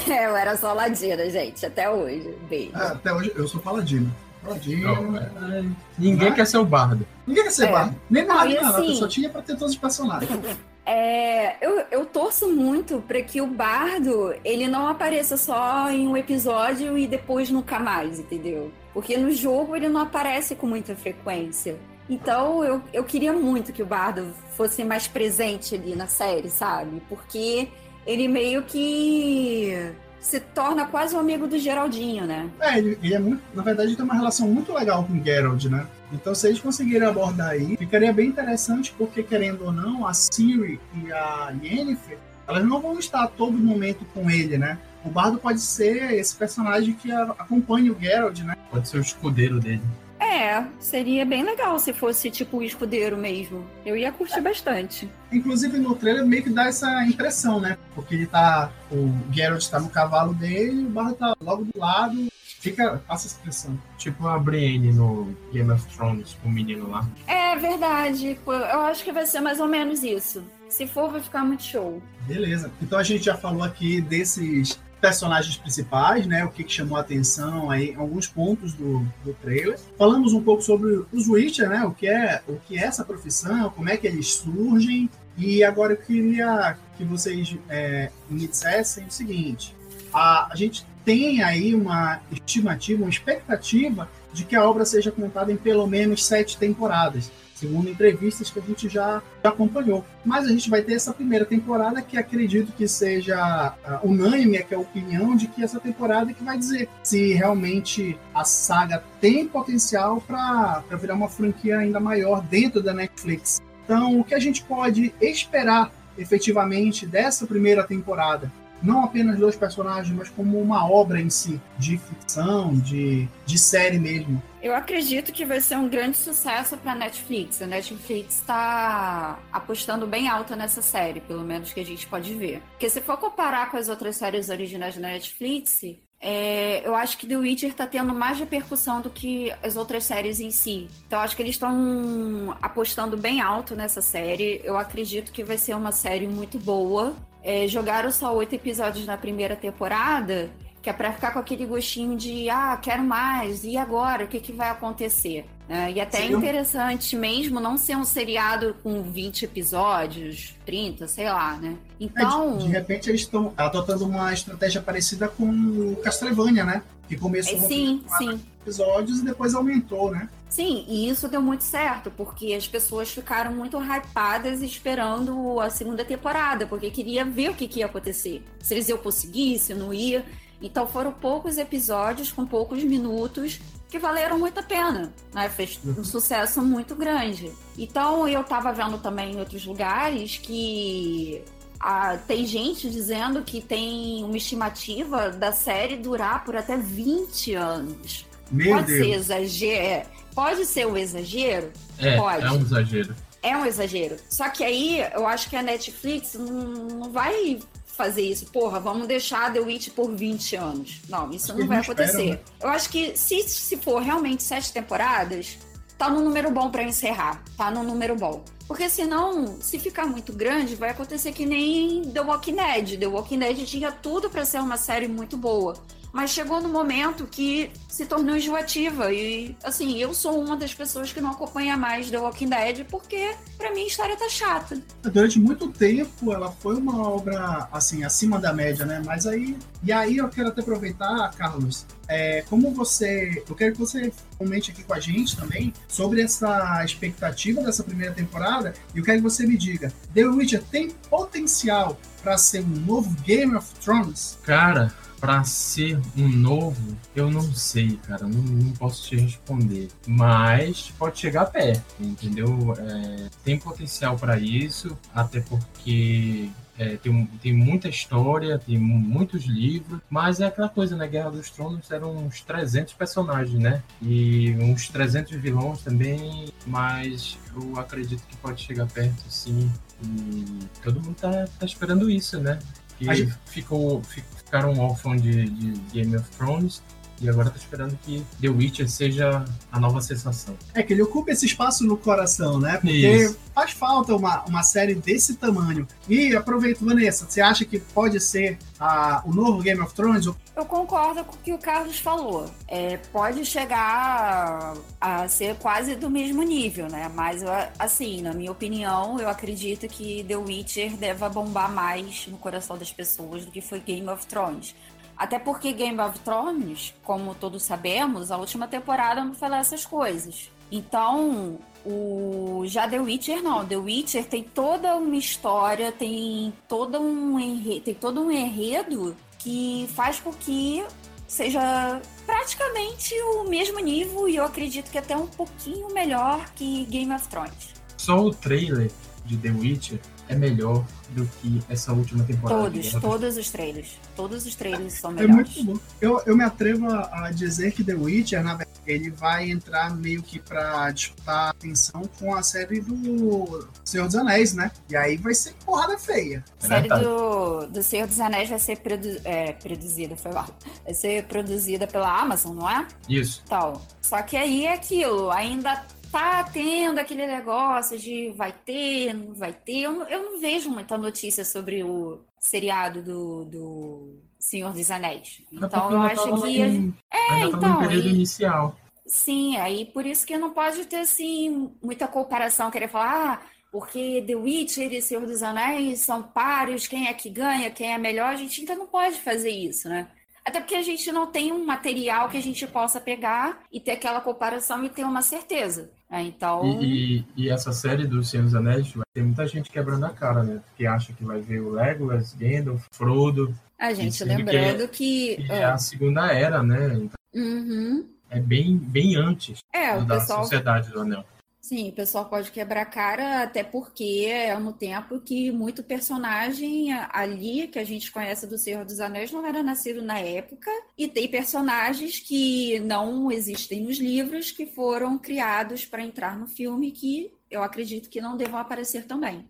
[0.09, 2.35] É, eu era só ladina, gente, até hoje.
[2.51, 2.73] Beijo.
[2.75, 4.13] Ah, até hoje eu sou paladino.
[4.43, 5.03] Paladino.
[5.03, 5.65] Não, é-
[5.97, 6.35] Ninguém Vai.
[6.35, 7.07] quer ser o bardo.
[7.27, 7.73] Ninguém quer ser É.
[7.73, 7.95] bar.
[8.11, 8.69] Nem e nada.
[8.71, 10.31] assim- Eu só tinha pra ter todos os personagens.
[10.91, 16.17] É, eu, eu torço muito para que o Bardo ele não apareça só em um
[16.17, 18.73] episódio e depois nunca mais, entendeu?
[18.95, 21.77] Porque no jogo ele não aparece com muita frequência.
[22.09, 27.03] Então eu, eu queria muito que o Bardo fosse mais presente ali na série, sabe?
[27.07, 27.69] Porque
[28.07, 32.49] ele meio que se torna quase um amigo do Geraldinho, né?
[32.61, 33.43] É, ele, ele é muito.
[33.55, 35.87] Na verdade, ele tem uma relação muito legal com o Geralt, né?
[36.13, 40.81] Então, se eles conseguirem abordar aí, ficaria bem interessante, porque, querendo ou não, a Ciri
[41.05, 44.79] e a Yennefer, elas não vão estar a todo momento com ele, né?
[45.05, 48.57] O Bardo pode ser esse personagem que a- acompanha o Geralt, né?
[48.71, 49.83] Pode ser o escudeiro dele.
[50.21, 53.65] É, seria bem legal se fosse tipo o escudeiro mesmo.
[53.87, 55.09] Eu ia curtir bastante.
[55.31, 57.79] Inclusive, no trailer meio que dá essa impressão, né?
[57.95, 58.71] Porque ele tá.
[58.91, 62.27] O Geralt tá no cavalo dele e o Bardo tá logo do lado.
[62.61, 63.03] Fica.
[63.07, 63.79] Passa essa impressão.
[63.97, 67.07] Tipo a Brienne no Game of Thrones, o menino lá.
[67.27, 68.39] É verdade.
[68.47, 70.43] Eu acho que vai ser mais ou menos isso.
[70.69, 72.03] Se for, vai ficar muito show.
[72.27, 72.71] Beleza.
[72.83, 76.45] Então a gente já falou aqui desses personagens principais, né?
[76.45, 79.79] O que, que chamou a atenção aí, alguns pontos do, do trailer.
[79.97, 81.85] Falamos um pouco sobre os Witcher, né?
[81.85, 85.09] O que é, o que é essa profissão, como é que eles surgem.
[85.37, 89.75] E agora eu queria que vocês é, me dissessem o seguinte:
[90.13, 95.51] a, a gente tem aí uma estimativa, uma expectativa de que a obra seja contada
[95.51, 100.05] em pelo menos sete temporadas segundo entrevistas que a gente já, já acompanhou.
[100.25, 104.73] Mas a gente vai ter essa primeira temporada que acredito que seja ah, unânime que
[104.73, 109.03] é a opinião de que essa temporada é que vai dizer se realmente a saga
[109.21, 113.61] tem potencial para virar uma franquia ainda maior dentro da Netflix.
[113.85, 118.53] Então, o que a gente pode esperar efetivamente dessa primeira temporada?
[118.83, 123.99] Não apenas dois personagens, mas como uma obra em si, de ficção, de, de série
[123.99, 124.43] mesmo.
[124.63, 127.63] Eu acredito que vai ser um grande sucesso para Netflix.
[127.63, 132.61] A Netflix está apostando bem alta nessa série, pelo menos que a gente pode ver.
[132.71, 135.85] Porque se for comparar com as outras séries originais da Netflix,
[136.21, 140.41] é, eu acho que The Witcher tá tendo mais repercussão do que as outras séries
[140.41, 140.89] em si.
[141.07, 144.61] Então, acho que eles estão apostando bem alto nessa série.
[144.65, 147.15] Eu acredito que vai ser uma série muito boa.
[147.43, 150.51] É, jogaram só oito episódios na primeira temporada,
[150.83, 154.25] que é pra ficar com aquele gostinho de, ah, quero mais, e agora?
[154.25, 155.47] O que, que vai acontecer?
[155.69, 161.27] É, e até é interessante mesmo não ser um seriado com 20 episódios, 30, sei
[161.27, 161.77] lá, né?
[162.01, 162.55] Então.
[162.55, 166.83] É, de, de, repente eles estão adotando uma estratégia parecida com o Castlevania, né?
[167.07, 168.41] Que começou é, sim, com sim.
[168.63, 170.31] episódios e depois aumentou, né?
[170.49, 176.03] Sim, e isso deu muito certo, porque as pessoas ficaram muito hypadas esperando a segunda
[176.03, 178.43] temporada, porque queria ver o que, que ia acontecer.
[178.59, 180.25] Se eles iam conseguir, se não ia.
[180.63, 185.49] Então foram poucos episódios com poucos minutos que valeram muito a pena, né?
[185.49, 187.53] Fez um sucesso muito grande.
[187.77, 191.43] Então eu tava vendo também em outros lugares que
[191.81, 198.27] ah, tem gente dizendo que tem uma estimativa da série durar por até 20 anos.
[198.51, 198.99] Meu pode Deus.
[198.99, 200.09] ser exagero.
[200.35, 201.73] Pode ser um exagero?
[201.99, 202.45] É, pode.
[202.45, 203.17] é um exagero.
[203.43, 204.17] É um exagero.
[204.29, 207.61] Só que aí eu acho que a Netflix não, não vai
[207.99, 208.47] fazer isso.
[208.47, 211.01] Porra, vamos deixar The Witch por 20 anos.
[211.09, 212.31] Não, isso não vai acontecer.
[212.31, 212.41] né?
[212.63, 215.59] Eu acho que se, se for realmente sete temporadas,
[215.99, 217.43] tá no número bom para encerrar.
[217.57, 218.45] Tá no número bom.
[218.69, 222.99] Porque senão, se ficar muito grande, vai acontecer que nem The Walking Dead.
[223.01, 225.75] The Walking Dead tinha tudo para ser uma série muito boa
[226.13, 229.13] mas chegou no momento que se tornou enjoativa.
[229.13, 233.35] E, assim, eu sou uma das pessoas que não acompanha mais The Walking Dead porque,
[233.57, 234.81] para mim, a história tá chata.
[235.03, 239.03] Durante muito tempo, ela foi uma obra, assim, acima da média, né?
[239.05, 239.57] Mas aí.
[239.83, 243.43] E aí eu quero até aproveitar, Carlos, é, como você.
[243.49, 248.15] Eu quero que você comente aqui com a gente também sobre essa expectativa dessa primeira
[248.15, 248.75] temporada.
[248.95, 253.15] E eu quero que você me diga: The Witcher tem potencial para ser um novo
[253.23, 254.39] Game of Thrones?
[254.43, 259.89] Cara para ser um novo, eu não sei, cara, não, não posso te responder.
[260.07, 262.75] Mas pode chegar perto, entendeu?
[262.79, 266.49] É, tem potencial para isso, até porque
[266.79, 271.07] é, tem, tem muita história, tem muitos livros, mas é aquela coisa, né?
[271.09, 273.83] Guerra dos Tronos eram uns 300 personagens, né?
[274.01, 279.71] E uns 300 vilões também, mas eu acredito que pode chegar perto, sim.
[280.03, 282.59] E todo mundo tá, tá esperando isso, né?
[283.01, 283.35] E gente...
[283.47, 286.83] ficou, ficou ficaram órfãos de, de Game of Thrones
[287.21, 290.57] e agora tô esperando que The Witcher seja a nova sensação.
[290.75, 292.79] É, que ele ocupe esse espaço no coração, né?
[292.79, 293.39] Porque Isso.
[293.55, 295.87] faz falta uma, uma série desse tamanho.
[296.09, 300.27] E aproveito, Vanessa, você acha que pode ser a, o novo Game of Thrones?
[300.27, 302.51] Eu concordo com o que o Carlos falou.
[302.67, 307.11] É, pode chegar a, a ser quase do mesmo nível, né?
[307.15, 307.43] Mas,
[307.79, 312.93] assim, na minha opinião, eu acredito que The Witcher deva bombar mais no coração das
[312.93, 314.75] pessoas do que foi Game of Thrones.
[315.19, 320.49] Até porque Game of Thrones, como todos sabemos, a última temporada não lá essas coisas.
[320.71, 327.37] Então, o já The Witcher não, The Witcher tem toda uma história, tem todo um
[327.81, 330.85] tem todo um enredo que faz com que
[331.27, 337.13] seja praticamente o mesmo nível e eu acredito que até um pouquinho melhor que Game
[337.13, 337.75] of Thrones.
[337.97, 338.91] Só o trailer
[339.25, 342.63] de The Witcher é melhor do que essa última temporada.
[342.63, 343.99] Todos, todos os trailers.
[344.15, 345.57] Todos os trailers são melhores.
[345.57, 345.79] É muito bom.
[346.01, 350.23] Eu, eu me atrevo a dizer que The Witcher, na verdade, ele vai entrar meio
[350.23, 354.71] que pra disputar atenção com a série do Senhor dos Anéis, né?
[354.89, 356.45] E aí vai ser porrada feia.
[356.63, 360.49] A série do, do Senhor dos Anéis vai ser produ é, produzida, foi lá.
[360.85, 362.87] Vai ser produzida pela Amazon, não é?
[363.09, 363.43] Isso.
[363.47, 369.35] Então, só que aí é aquilo, ainda tá tendo aquele negócio de vai ter, não
[369.35, 369.83] vai ter.
[369.83, 375.43] Eu não, eu não vejo muita notícia sobre o seriado do, do Senhor dos Anéis.
[375.53, 376.61] Então eu acho que.
[376.61, 377.75] Em, é, então.
[377.75, 378.77] No período inicial.
[379.07, 384.23] Sim, aí por isso que não pode ter assim muita comparação, querer falar, ah, porque
[384.27, 388.35] The Witcher e Senhor dos Anéis são páreos, quem é que ganha, quem é melhor,
[388.35, 390.09] a gente ainda não pode fazer isso, né?
[390.49, 393.91] Até porque a gente não tem um material que a gente possa pegar e ter
[393.91, 395.91] aquela comparação e ter uma certeza.
[396.11, 396.65] É, então.
[396.81, 400.09] E, e, e, essa série do Senhor dos Anéis vai ter muita gente quebrando a
[400.09, 400.63] cara, né?
[400.75, 403.55] Que acha que vai ver o Legolas, Gandalf, Frodo.
[403.79, 405.37] A gente lembrando que.
[405.37, 405.59] que, que é.
[405.59, 406.95] é a segunda era, né?
[406.95, 408.09] Então, uhum.
[408.31, 410.45] É bem, bem antes é, da pessoal...
[410.45, 411.27] Sociedade do Anel.
[411.69, 416.91] Sim, o pessoal pode quebrar a cara, até porque é no tempo que muito personagem
[417.11, 421.07] ali que a gente conhece do Senhor dos Anéis não era nascido na época, e
[421.07, 427.31] tem personagens que não existem nos livros que foram criados para entrar no filme que
[427.51, 429.45] eu acredito que não devam aparecer também.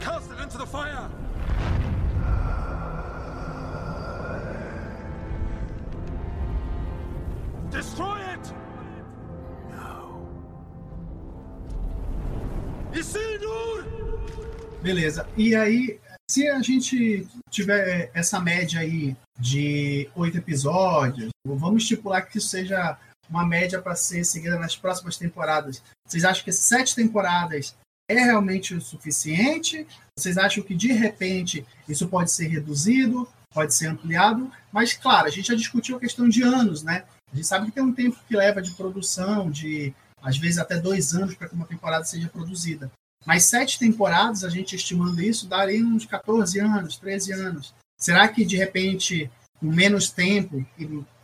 [14.83, 15.29] Beleza.
[15.37, 22.39] E aí, se a gente tiver essa média aí de oito episódios, vamos estipular que
[22.39, 25.83] isso seja uma média para ser seguida nas próximas temporadas.
[26.07, 27.77] Vocês acham que sete temporadas
[28.09, 29.87] é realmente o suficiente?
[30.17, 34.51] Vocês acham que de repente isso pode ser reduzido, pode ser ampliado?
[34.73, 37.05] Mas claro, a gente já discutiu a questão de anos, né?
[37.31, 40.79] A gente sabe que tem um tempo que leva de produção, de às vezes até
[40.79, 42.91] dois anos para que uma temporada seja produzida.
[43.27, 47.75] Mas sete temporadas, a gente estimando isso, daria uns 14 anos, 13 anos.
[47.97, 50.65] Será que de repente, com menos tempo,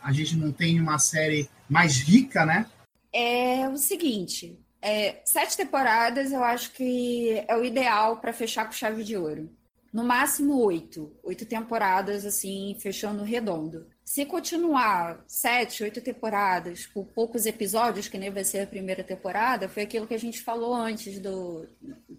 [0.02, 2.66] a gente não tem uma série mais rica, né?
[3.12, 8.72] É o seguinte, é, sete temporadas eu acho que é o ideal para fechar com
[8.72, 9.48] chave de ouro.
[9.90, 11.16] No máximo oito.
[11.22, 13.86] Oito temporadas, assim, fechando redondo.
[14.04, 19.68] Se continuar sete, oito temporadas, com poucos episódios, que nem vai ser a primeira temporada,
[19.68, 21.66] foi aquilo que a gente falou antes, do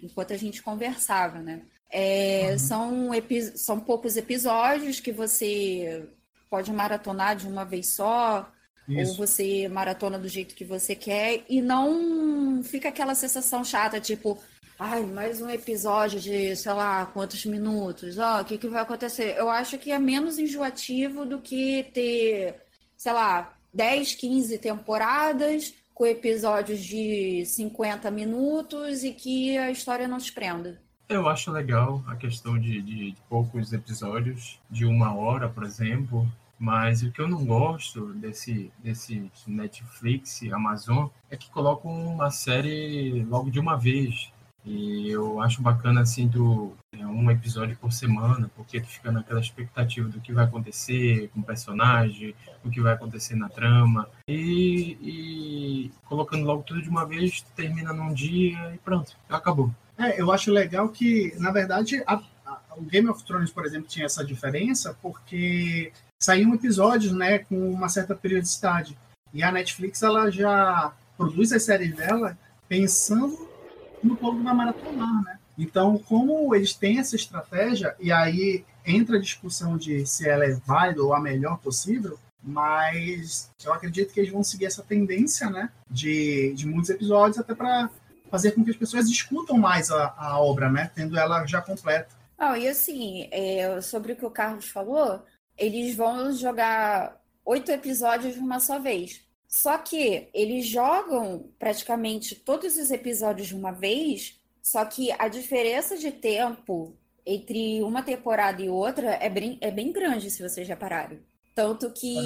[0.02, 1.62] enquanto a gente conversava, né?
[1.90, 2.60] É, uhum.
[2.60, 3.10] são,
[3.56, 6.08] são poucos episódios que você
[6.50, 8.52] pode maratonar de uma vez só,
[8.88, 9.12] isso.
[9.12, 14.38] Ou você maratona do jeito que você quer e não fica aquela sensação chata, tipo,
[14.80, 19.36] ai, mais um episódio de, sei lá, quantos minutos, ó, o que, que vai acontecer?
[19.38, 22.56] Eu acho que é menos enjoativo do que ter,
[22.98, 30.18] sei lá, 10, 15 temporadas com episódios de 50 minutos e que a história não
[30.18, 30.82] te prenda.
[31.08, 36.28] Eu acho legal a questão de, de, de poucos episódios, de uma hora, por exemplo,
[36.58, 43.24] mas o que eu não gosto desse, desse Netflix, Amazon, é que colocam uma série
[43.24, 44.32] logo de uma vez.
[44.66, 49.40] E eu acho bacana, assim, do, é, um episódio por semana, porque tu fica naquela
[49.40, 54.10] expectativa do que vai acontecer com o personagem, o que vai acontecer na trama.
[54.28, 59.72] E, e colocando logo tudo de uma vez, termina num dia e pronto, acabou.
[59.98, 63.88] É, eu acho legal que, na verdade, a, a, o Game of Thrones, por exemplo,
[63.88, 68.98] tinha essa diferença, porque saíam episódios, né, com uma certa periodicidade.
[69.32, 72.38] E a Netflix ela já produz as séries dela
[72.68, 73.48] pensando
[74.06, 75.40] no povo da maratonar, né?
[75.58, 80.54] Então, como eles têm essa estratégia, e aí entra a discussão de se ela é
[80.54, 85.72] válida ou a melhor possível, mas eu acredito que eles vão seguir essa tendência, né,
[85.90, 87.90] de, de muitos episódios, até para
[88.30, 92.10] fazer com que as pessoas discutam mais a, a obra, né, tendo ela já completa.
[92.38, 95.24] Oh, e assim, é, sobre o que o Carlos falou,
[95.58, 99.22] eles vão jogar oito episódios de uma só vez.
[99.56, 105.96] Só que eles jogam praticamente todos os episódios de uma vez, só que a diferença
[105.96, 106.94] de tempo
[107.26, 111.20] entre uma temporada e outra é bem, é bem grande, se vocês repararam.
[111.56, 112.18] Tanto que.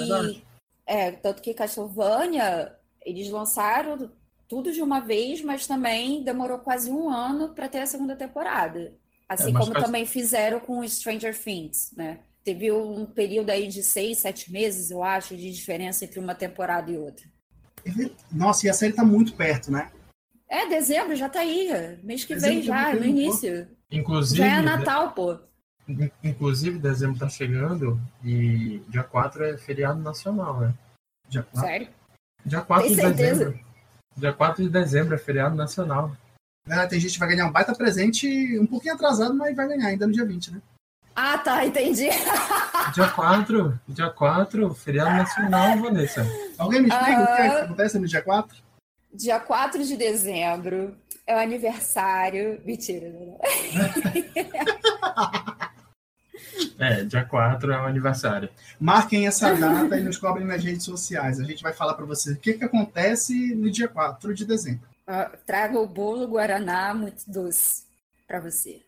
[0.84, 4.10] É, é, tanto que Castlevania, eles lançaram
[4.48, 8.92] tudo de uma vez, mas também demorou quase um ano para ter a segunda temporada.
[9.28, 12.18] Assim é, como também fizeram com Stranger Things, né?
[12.44, 16.90] Teve um período aí de seis, sete meses, eu acho, de diferença entre uma temporada
[16.90, 17.26] e outra.
[18.32, 19.90] Nossa, e a série tá muito perto, né?
[20.48, 21.98] É, dezembro já tá aí.
[22.02, 23.68] Mês que dezembro vem já, no início.
[23.90, 24.38] Inclusive.
[24.38, 25.38] Já é Natal, pô.
[26.22, 30.74] Inclusive, dezembro tá chegando e dia 4 é feriado nacional, né?
[31.28, 31.68] Dia 4.
[31.68, 31.88] Sério?
[32.44, 33.44] Dia 4 tem de certeza?
[33.44, 33.60] dezembro.
[34.16, 36.16] Dia 4 de dezembro é feriado nacional.
[36.68, 39.88] É, tem gente que vai ganhar um baita presente um pouquinho atrasado, mas vai ganhar
[39.88, 40.62] ainda no dia 20, né?
[41.22, 42.08] Ah, tá, entendi.
[42.94, 46.26] Dia 4, dia 4, feriado nacional, Vanessa.
[46.56, 47.22] Alguém me explica uh...
[47.22, 48.56] o que, é que acontece no dia 4?
[49.12, 50.96] Dia 4 de dezembro
[51.26, 52.58] é o aniversário.
[52.64, 53.38] Mentira, não.
[56.78, 58.48] É, dia 4 é o aniversário.
[58.80, 61.38] Marquem essa data e nos cobrem nas redes sociais.
[61.38, 64.88] A gente vai falar para vocês o que, que acontece no dia 4 de dezembro.
[65.06, 67.84] Uh, traga o bolo Guaraná muito doce
[68.26, 68.80] para você.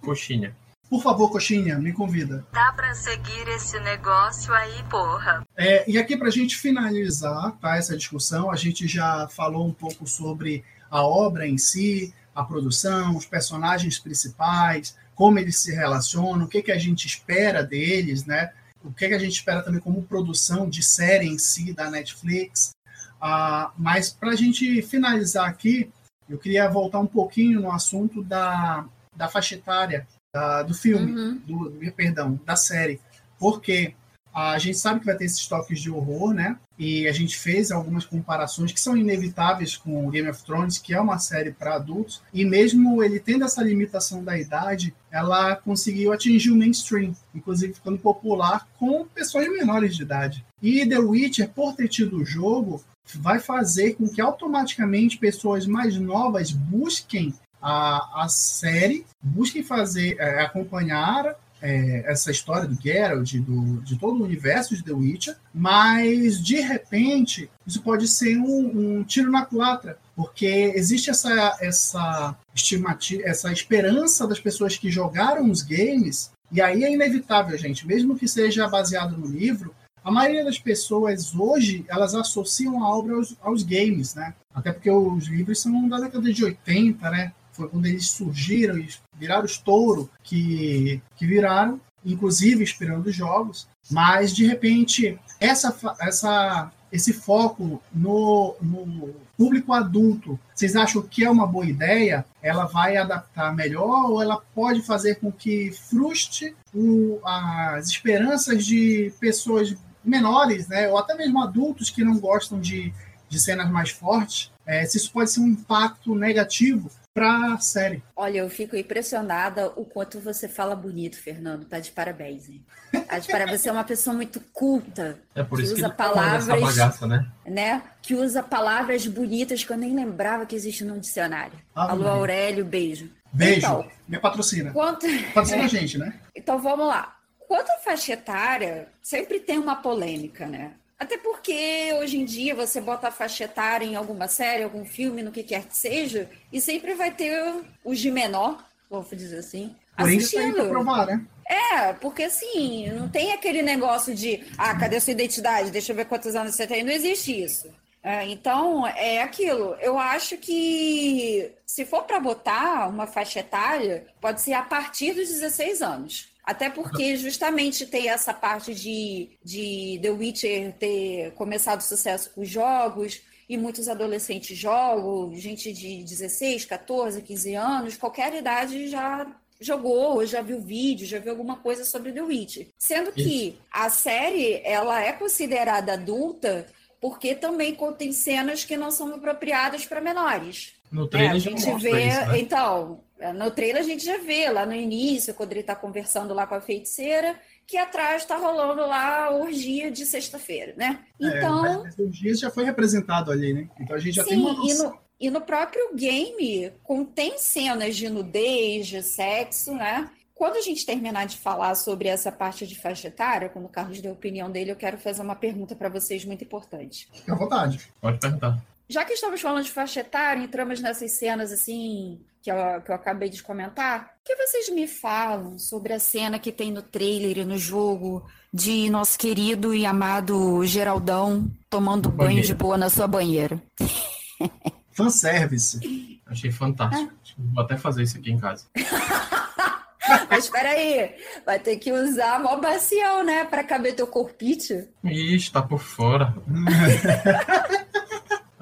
[0.00, 0.56] Coxinha.
[0.92, 2.46] Por favor, Coxinha, me convida.
[2.52, 5.42] Dá para seguir esse negócio aí, porra.
[5.56, 9.72] É, e aqui para a gente finalizar tá, essa discussão, a gente já falou um
[9.72, 16.44] pouco sobre a obra em si, a produção, os personagens principais, como eles se relacionam,
[16.44, 18.52] o que, que a gente espera deles, né?
[18.84, 22.72] O que, que a gente espera também como produção de série em si da Netflix.
[23.18, 25.90] Ah, mas para a gente finalizar aqui,
[26.28, 28.84] eu queria voltar um pouquinho no assunto da,
[29.16, 31.40] da faixa etária da, do filme, uhum.
[31.46, 33.00] do, perdão, da série.
[33.38, 33.94] Porque
[34.34, 36.56] a gente sabe que vai ter esses toques de horror, né?
[36.78, 41.00] E a gente fez algumas comparações que são inevitáveis com Game of Thrones, que é
[41.00, 42.22] uma série para adultos.
[42.32, 47.98] E mesmo ele tendo essa limitação da idade, ela conseguiu atingir o mainstream, inclusive ficando
[47.98, 50.44] popular com pessoas menores de idade.
[50.62, 52.82] E The Witcher, por ter tido o jogo,
[53.14, 60.42] vai fazer com que automaticamente pessoas mais novas busquem a, a série, busquem fazer, é,
[60.42, 66.42] acompanhar é, essa história do Geralt, do, de todo o universo de The Witcher, mas
[66.42, 73.22] de repente isso pode ser um, um tiro na culatra, porque existe essa essa estimativa,
[73.24, 78.26] essa esperança das pessoas que jogaram os games, e aí é inevitável, gente, mesmo que
[78.26, 79.72] seja baseado no livro,
[80.04, 84.34] a maioria das pessoas hoje elas associam a obra aos, aos games, né?
[84.52, 87.32] Até porque os livros são da década de 80, né?
[87.62, 93.68] Foi quando eles surgiram e viraram estouro que, que viraram, inclusive inspirando jogos.
[93.88, 101.30] Mas, de repente, essa, essa, esse foco no, no público adulto, vocês acham que é
[101.30, 102.24] uma boa ideia?
[102.42, 109.12] Ela vai adaptar melhor ou ela pode fazer com que frustre o, as esperanças de
[109.20, 112.92] pessoas menores, né, ou até mesmo adultos que não gostam de,
[113.28, 118.02] de cenas mais fortes, é, se isso pode ser um impacto negativo para a série.
[118.16, 121.64] Olha, eu fico impressionada o quanto você fala bonito, Fernando.
[121.64, 122.48] Tá de parabéns.
[122.48, 122.64] Hein?
[123.06, 123.60] Tá de parabéns.
[123.60, 125.18] Você é uma pessoa muito culta.
[125.34, 127.26] É por que isso que usa ele tá palavras, nessa bagaça, né?
[127.46, 127.82] né?
[128.00, 131.58] Que usa palavras bonitas que eu nem lembrava que existe no dicionário.
[131.74, 132.08] Ah, Alô.
[132.08, 133.10] Aurélio, beijo.
[133.32, 134.72] Beijo, Então, me patrocina.
[134.72, 135.06] quanto...
[135.34, 136.18] Patrocina a gente, né?
[136.34, 137.16] Então vamos lá.
[137.46, 140.72] Quanto à faixa etária, sempre tem uma polêmica, né?
[141.02, 145.20] Até porque hoje em dia você bota a faixa etária em alguma série, algum filme,
[145.20, 147.42] no que quer que seja, e sempre vai ter
[147.84, 150.70] os de menor, vou dizer assim, Porém, isso aí pra assistindo.
[150.70, 151.26] provar, né?
[151.44, 155.72] É, porque assim, não tem aquele negócio de, ah, cadê sua identidade?
[155.72, 156.84] Deixa eu ver quantos anos você tem.
[156.84, 157.68] Não existe isso.
[158.00, 159.74] É, então, é aquilo.
[159.80, 165.28] Eu acho que se for para botar uma faixa etária, pode ser a partir dos
[165.28, 166.31] 16 anos.
[166.44, 172.48] Até porque justamente tem essa parte de, de The Witcher ter começado sucesso com os
[172.48, 179.26] jogos, e muitos adolescentes jogam, gente de 16, 14, 15 anos, qualquer idade já
[179.60, 182.68] jogou, ou já viu vídeo, já viu alguma coisa sobre The Witcher.
[182.78, 186.66] Sendo que a série, ela é considerada adulta
[187.00, 190.74] porque também contém cenas que não são apropriadas para menores.
[190.92, 192.38] No É, trailer a já gente vê, isso, né?
[192.38, 193.00] então,
[193.34, 196.54] no trailer a gente já vê lá no início, quando ele tá conversando lá com
[196.54, 197.34] a feiticeira,
[197.66, 201.00] que atrás tá rolando lá a orgia de sexta-feira, né?
[201.18, 203.68] Então, É, os dias já foi representado ali, né?
[203.80, 204.90] Então a gente já tem sim, uma e noção.
[204.90, 210.10] no, e no próprio game contém cenas de nudez, de sexo, né?
[210.34, 214.00] Quando a gente terminar de falar sobre essa parte de faixa etária, quando o Carlos
[214.00, 217.08] deu a opinião dele, eu quero fazer uma pergunta para vocês muito importante.
[217.14, 217.80] Fica à vontade.
[218.00, 218.60] Pode perguntar.
[218.88, 222.94] Já que estamos falando de faixa etária, entramos nessas cenas assim que eu, que eu
[222.94, 227.38] acabei de comentar, o que vocês me falam sobre a cena que tem no trailer
[227.38, 233.06] e no jogo de nosso querido e amado Geraldão tomando banho de boa na sua
[233.06, 233.62] banheira?
[234.92, 236.20] Fanservice.
[236.26, 237.12] Achei fantástico.
[237.12, 237.32] É.
[237.54, 238.66] Vou até fazer isso aqui em casa.
[240.28, 241.14] Mas espera aí,
[241.46, 244.88] vai ter que usar mó bacião, né, para caber teu corpite.
[245.04, 246.34] Ixi, tá por fora.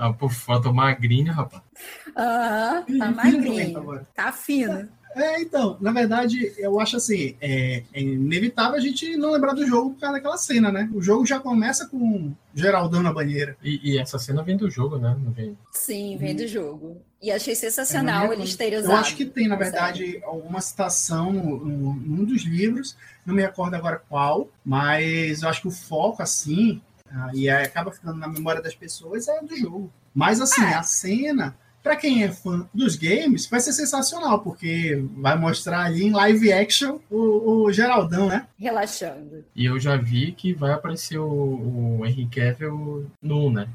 [0.00, 1.62] tá por fora, tô magrinho, rapaz.
[2.16, 4.06] Aham, tá magrinho, agora.
[4.14, 4.88] tá fino.
[5.12, 9.66] É, então, na verdade, eu acho assim, é, é inevitável a gente não lembrar do
[9.66, 10.88] jogo por causa daquela cena, né?
[10.94, 13.56] O jogo já começa com Geraldão na banheira.
[13.60, 15.16] E, e essa cena vem do jogo, né?
[15.20, 15.58] Não vem.
[15.72, 17.02] Sim, vem do jogo.
[17.20, 19.00] E achei É, sensacional na minha- eles terem Eu usado.
[19.00, 22.96] acho que tem, na verdade, alguma citação num dos livros,
[23.26, 26.89] não me recordo agora qual, mas eu acho que o foco, assim, ah,
[27.34, 29.92] e aí acaba ficando na memória das pessoas, é do jogo.
[30.14, 30.74] Mas, assim, É.
[30.74, 36.04] a cena, pra quem é fã dos games, vai ser sensacional, porque vai mostrar ali
[36.04, 38.46] em live action o, o Geraldão, né?
[38.58, 39.44] Relaxando.
[39.54, 43.68] E eu já vi que vai aparecer o, o Henry Cavill nu, né?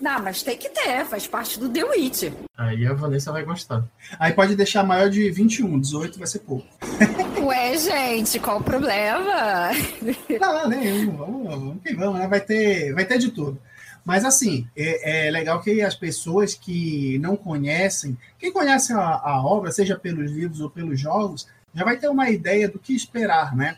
[0.00, 2.24] Não, mas tem que ter, faz parte do The Witch.
[2.58, 3.84] Aí a Vanessa vai gostar.
[4.18, 6.66] Aí pode deixar maior de 21, 18 vai ser pouco.
[7.52, 9.70] Ué, gente, qual o problema?
[10.40, 11.14] Não, nenhum.
[11.18, 12.26] Vamos, que vamos, né?
[12.26, 13.60] Vai ter, vai ter de tudo.
[14.02, 19.42] Mas assim, é, é legal que as pessoas que não conhecem, quem conhece a, a
[19.44, 23.54] obra, seja pelos livros ou pelos jogos, já vai ter uma ideia do que esperar,
[23.54, 23.76] né?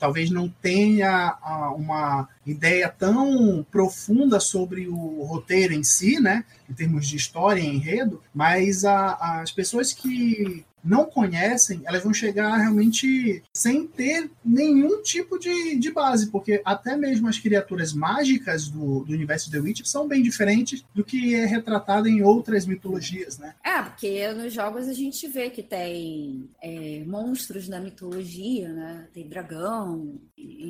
[0.00, 1.36] Talvez não tenha
[1.76, 6.44] uma ideia tão profunda sobre o roteiro em si, né?
[6.68, 12.14] Em termos de história e enredo, mas a- as pessoas que não conhecem, elas vão
[12.14, 18.68] chegar realmente sem ter nenhum tipo de, de base, porque até mesmo as criaturas mágicas
[18.68, 23.38] do, do universo The Witcher são bem diferentes do que é retratado em outras mitologias,
[23.38, 23.54] né?
[23.64, 29.08] É, porque nos jogos a gente vê que tem é, monstros da mitologia, né?
[29.12, 30.20] Tem dragão.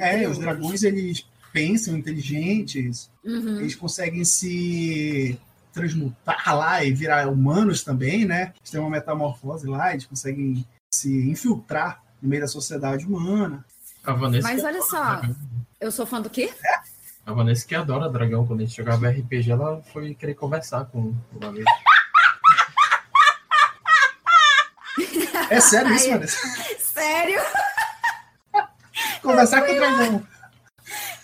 [0.01, 3.61] É, os dragões, eles pensam, inteligentes, Uhum.
[3.61, 5.39] eles conseguem se
[5.77, 8.55] transmutar lá e virar humanos também, né?
[8.59, 13.63] Eles têm uma metamorfose lá, eles conseguem se infiltrar no meio da sociedade humana.
[14.03, 15.17] A Vanessa Mas olha só.
[15.17, 15.37] dragão.
[15.79, 16.51] Eu sou fã do quê?
[17.27, 18.47] A Vanessa que adora dragão.
[18.47, 21.67] Quando a gente jogava RPG, ela foi querer conversar com o amigo.
[25.51, 26.39] É sério isso, Ai, Vanessa?
[26.79, 27.41] Sério?
[29.21, 30.27] Conversar com o dragão.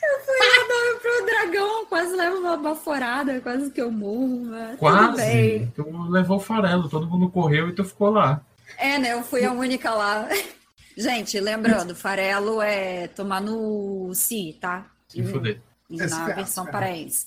[0.03, 4.47] Eu pro dragão, quase levo uma baforada, quase que eu morro.
[4.79, 5.69] Quase!
[5.75, 8.41] Tu levou o farelo, todo mundo correu e tu ficou lá.
[8.79, 9.13] É, né?
[9.13, 10.29] Eu fui a única lá.
[10.97, 14.87] Gente, lembrando, farelo é tomar no si, tá?
[15.09, 15.61] Se fuder.
[15.89, 16.81] Na ferrar, versão ferrar.
[16.81, 17.27] paraense.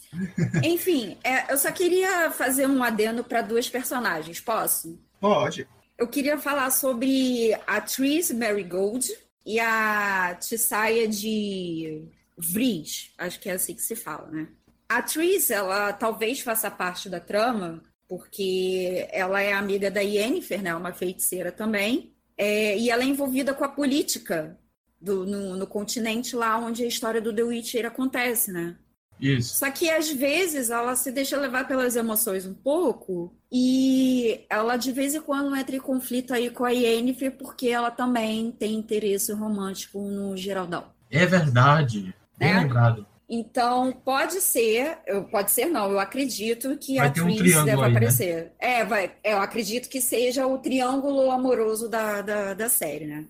[0.64, 5.00] Enfim, é, eu só queria fazer um adendo para duas personagens, posso?
[5.20, 5.68] Pode.
[5.98, 9.08] Eu queria falar sobre a Tris Marigold
[9.46, 14.48] e a Tissaia de Vries, acho que é assim que se fala, né?
[14.88, 20.76] A Tris, ela talvez faça parte da trama, porque ela é amiga da Yennefer, né?
[20.76, 24.58] Uma feiticeira também, é, e ela é envolvida com a política
[25.02, 28.76] do- no, no continente lá onde a história do The Witcher acontece, né?
[29.20, 29.56] Isso.
[29.60, 34.92] Só que às vezes ela se deixa levar pelas emoções um pouco e ela de
[34.92, 39.32] vez em quando entra em conflito aí com a Yennefer porque ela também tem interesse
[39.32, 40.92] romântico no Geraldão.
[41.10, 42.14] É verdade.
[42.38, 42.60] Bem É?
[42.60, 43.06] lembrado.
[43.28, 47.84] Então pode ser, eu- pode ser não, eu acredito que Vai a um Tris deve
[47.84, 47.98] aí, né?
[47.98, 48.52] aparecer.
[48.60, 53.26] É, vai, eu acredito que seja o triângulo amoroso da, da, da série, né?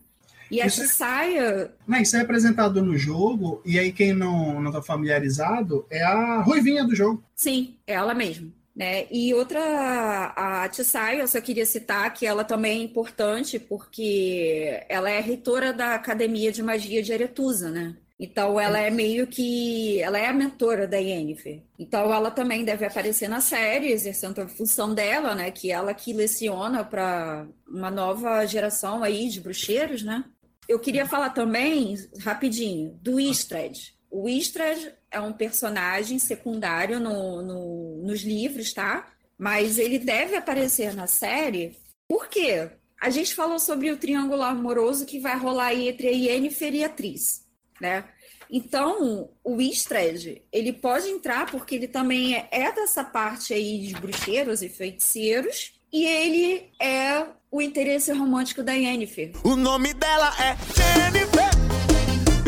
[0.52, 4.72] E a Isso é- Não, isso é apresentado no jogo, e aí quem não, não
[4.72, 7.24] tá familiarizado é a ruivinha do jogo.
[7.36, 8.52] Sim, é ela mesma.
[8.76, 9.08] Né?
[9.10, 15.10] E outra, a Tissaia, eu só queria citar que ela também é importante porque ela
[15.10, 17.96] é reitora da Academia de Magia de Aretusa, né?
[18.20, 21.61] Então ela é meio que, ela é a mentora da Yennefer.
[21.78, 25.51] Então ela também deve aparecer na série, exercendo a função dela, né?
[25.51, 30.24] Que ela que leciona para uma nova geração aí de bruxeiros, né?
[30.68, 33.93] Eu queria falar também, rapidinho, do Istred.
[34.09, 39.07] O Istred é um personagem secundário no, no- nos livros, tá?
[39.38, 41.78] Mas ele deve aparecer na série.
[42.07, 42.70] Por quê?
[43.01, 46.84] A gente falou sobre o triângulo amoroso que vai rolar aí entre a Yennefer e
[46.84, 47.45] a Tris,
[47.80, 48.05] né?
[48.49, 53.93] Então, o Istred, ele pode entrar porque ele também é, é dessa parte aí de
[53.95, 59.32] bruxeiros e feiticeiros, e ele é o interesse romântico da Yennefer.
[59.43, 61.49] O nome dela é Jennifer.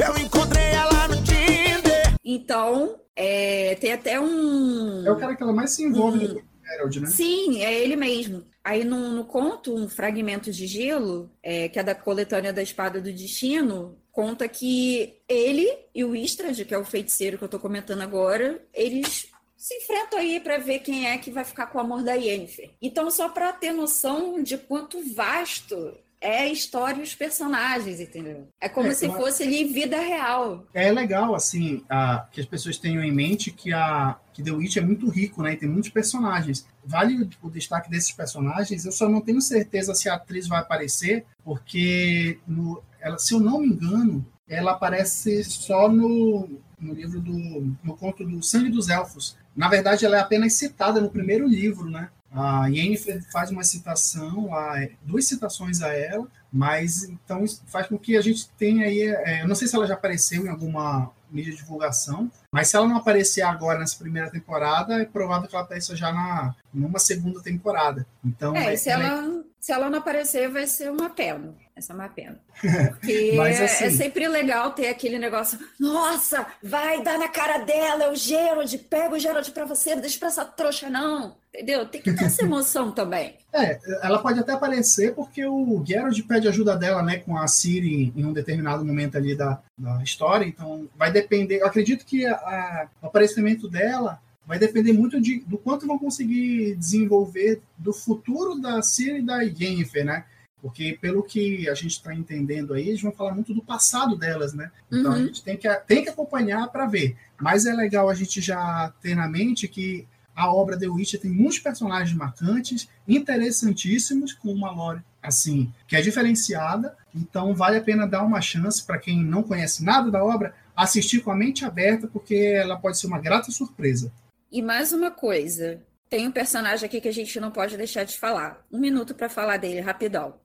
[0.05, 2.15] Eu encontrei ela no Tinder.
[2.23, 5.05] Então, é, tem até um.
[5.05, 7.07] É o cara que ela mais se envolve no Geralt, né?
[7.07, 8.43] Sim, é ele mesmo.
[8.63, 12.99] Aí no, no conto, um fragmento de gelo, é, que é da coletânea da Espada
[12.99, 17.59] do Destino, conta que ele e o Istrad, que é o feiticeiro que eu tô
[17.59, 21.81] comentando agora, eles se enfrentam aí para ver quem é que vai ficar com o
[21.81, 22.71] amor da Yennefer.
[22.81, 28.47] Então, só para ter noção de quanto vasto é a história e os personagens, entendeu?
[28.59, 30.65] É como É, se fosse ali vida real.
[30.73, 34.77] É legal, assim, a- que as pessoas tenham em mente que, a, que The Witch
[34.77, 35.53] é muito rico, né?
[35.53, 36.65] E tem muitos personagens.
[36.83, 38.83] Vale o, o destaque desses personagens.
[38.83, 43.39] Eu só não tenho certeza se a atriz vai aparecer, porque, no, ela, se eu
[43.39, 46.49] não me engano, ela aparece só no,
[46.79, 47.75] no livro do.
[47.83, 49.35] no conto do Sangue dos Elfos.
[49.55, 52.09] Na verdade, ela é apenas citada no primeiro livro, né?
[52.31, 58.17] A Yennefer faz uma citação, lá, duas citações a ela, mas então faz com que
[58.17, 59.01] a gente tenha aí.
[59.01, 62.75] é, eu não sei se ela já apareceu em alguma mídia de divulgação, mas se
[62.75, 66.99] ela não aparecer agora nessa primeira temporada, é provável que ela apareça já na numa
[66.99, 68.05] segunda temporada.
[68.23, 71.55] Então, É, é, se ela, se ela não aparecer, vai ser uma pena.
[71.77, 72.39] Essa é uma pena.
[72.99, 75.59] Porque Mas, é- assim- é sempre legal ter aquele negócio.
[75.79, 80.01] Nossa, vai dar na cara dela, é o Gerald, pega o Gerald pra você, não
[80.01, 81.35] deixa pra essa trouxa, não.
[81.53, 81.85] Entendeu?
[81.87, 83.35] Tem que ter essa emoção também.
[83.57, 88.13] É, ela pode até aparecer porque o Geralt pede ajuda dela, né, com a Ciri
[88.15, 92.35] em um determinado momento ali da, da história, então vai depender, eu acredito que a-
[92.35, 98.61] a- o aparecimento dela vai depender muito de, do quanto vão conseguir desenvolver do futuro
[98.61, 100.25] da Ciri e da Yennefer, né,
[100.67, 104.53] porque pelo que a gente está entendendo aí, eles vão falar muito do passado delas,
[104.53, 105.25] né, então a Uhum.
[105.27, 109.15] gente tem que, tem que acompanhar para ver, mas é legal a gente já ter
[109.15, 110.05] na mente que
[110.35, 116.01] a obra The Witcher tem muitos personagens marcantes, interessantíssimos, com uma lore assim, que é
[116.01, 116.95] diferenciada.
[117.15, 121.21] Então vale a pena dar uma chance para quem não conhece nada da obra, assistir
[121.21, 124.11] com a mente aberta, porque ela pode ser uma grata surpresa.
[124.51, 125.81] E mais uma coisa.
[126.09, 128.63] Tem um personagem aqui que a gente não pode deixar de falar.
[128.71, 130.35] Um minuto pra falar dele, rapidão.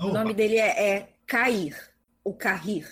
[0.00, 1.76] O Opa, nome dele é, é Cair.
[2.24, 2.86] O Carrir.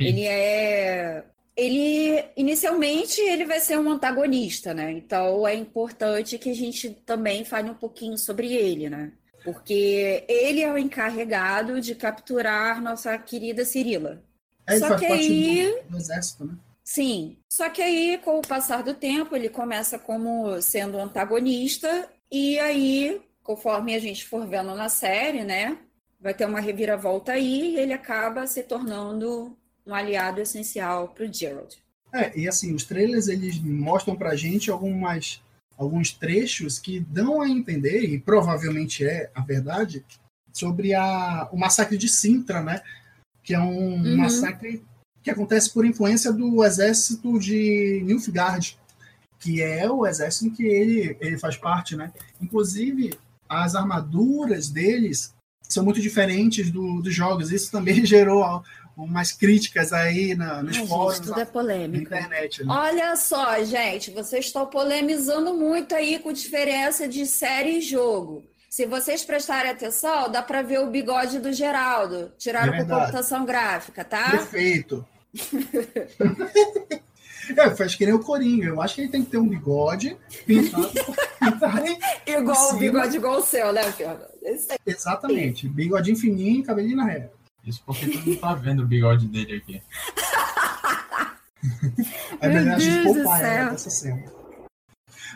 [0.00, 1.24] Ele é
[1.54, 4.90] ele inicialmente ele vai ser um antagonista, né?
[4.92, 9.12] Então é importante que a gente também fale um pouquinho sobre ele, né?
[9.44, 14.22] Porque ele é o encarregado de capturar nossa querida Cirila.
[14.66, 16.54] É, Só que aí- do exército, né?
[16.84, 17.36] Sim.
[17.50, 22.58] Só que aí, com o passar do tempo, ele começa como sendo um antagonista, e
[22.58, 25.78] aí, conforme a gente for vendo na série, né?
[26.22, 31.32] Vai ter uma reviravolta aí, e ele acaba se tornando um aliado essencial para o
[31.32, 31.76] Gerald.
[32.12, 35.42] É, e assim, os trailers eles mostram pra gente algumas,
[35.76, 40.04] alguns trechos que dão a entender, e provavelmente é a verdade,
[40.52, 42.82] sobre a, o massacre de Sintra, né?
[43.42, 44.16] Que é um Uhum.
[44.18, 44.84] massacre
[45.22, 48.78] que acontece por influência do exército de Nilfgaard,
[49.40, 52.12] que é o exército em que ele, ele faz parte, né?
[52.40, 53.18] Inclusive,
[53.48, 55.34] as armaduras deles
[55.72, 57.50] são muito diferentes do, dos jogos.
[57.52, 58.62] Isso também gerou
[58.96, 62.16] umas críticas aí na, nos Ai, fóruns, gente, tudo é na polêmica.
[62.18, 62.64] internet.
[62.64, 62.72] Né?
[62.72, 68.44] Olha só, gente, vocês estão polemizando muito aí com diferença de série e jogo.
[68.68, 72.32] Se vocês prestarem atenção, dá para ver o bigode do Geraldo.
[72.38, 73.00] Tiraram É verdade.
[73.00, 74.30] computação gráfica, tá?
[74.30, 75.06] Perfeito.
[77.56, 78.64] é, faz que nem o Corinho.
[78.64, 80.16] Eu acho que ele tem que ter um bigode
[80.46, 80.90] pintado.
[82.26, 84.26] Igual o bigode igual o seu, né, Fernando?
[84.86, 85.68] Exatamente.
[85.68, 87.30] Bigodinho fininho e cabelinho na ré.
[87.64, 89.82] Isso porque tu não tá vendo o bigode dele aqui.
[92.40, 94.24] É Meu melhor a gente poupar ela dessa cena.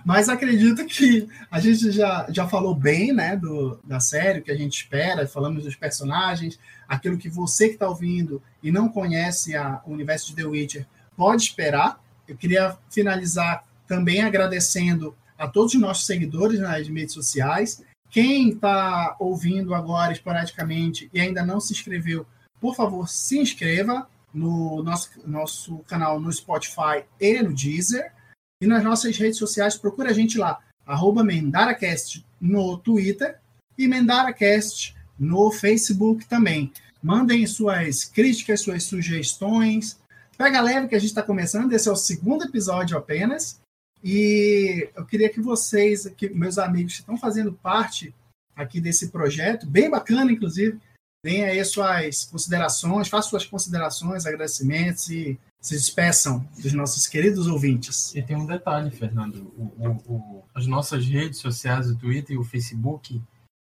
[0.04, 4.50] Mas acredito que a gente já, já falou bem né, do, da série, o que
[4.50, 9.56] a gente espera, falamos dos personagens, aquilo que você que está ouvindo e não conhece
[9.56, 10.86] a, o universo de The Witcher
[11.16, 12.02] pode esperar.
[12.26, 17.82] Eu queria finalizar também agradecendo a todos os nossos seguidores nas mídias sociais.
[18.10, 22.26] Quem está ouvindo agora esporadicamente e ainda não se inscreveu,
[22.60, 28.12] por favor, se inscreva no nosso, nosso canal no Spotify e no Deezer.
[28.60, 33.38] E nas nossas redes sociais, procura a gente lá, arroba MendaraCast no Twitter
[33.76, 36.72] e MendaraCast no Facebook também.
[37.02, 39.98] Mandem suas críticas, suas sugestões.
[40.36, 43.60] Pega leve que a gente está começando, esse é o segundo episódio apenas.
[44.04, 48.14] E eu queria que vocês, que meus amigos que estão fazendo parte
[48.54, 50.78] aqui desse projeto, bem bacana, inclusive,
[51.24, 58.14] deem aí suas considerações, façam suas considerações, agradecimentos e se despeçam dos nossos queridos ouvintes.
[58.14, 59.52] E tem um detalhe, Fernando.
[59.56, 63.20] O, o- o- as nossas redes sociais, o Twitter e o Facebook,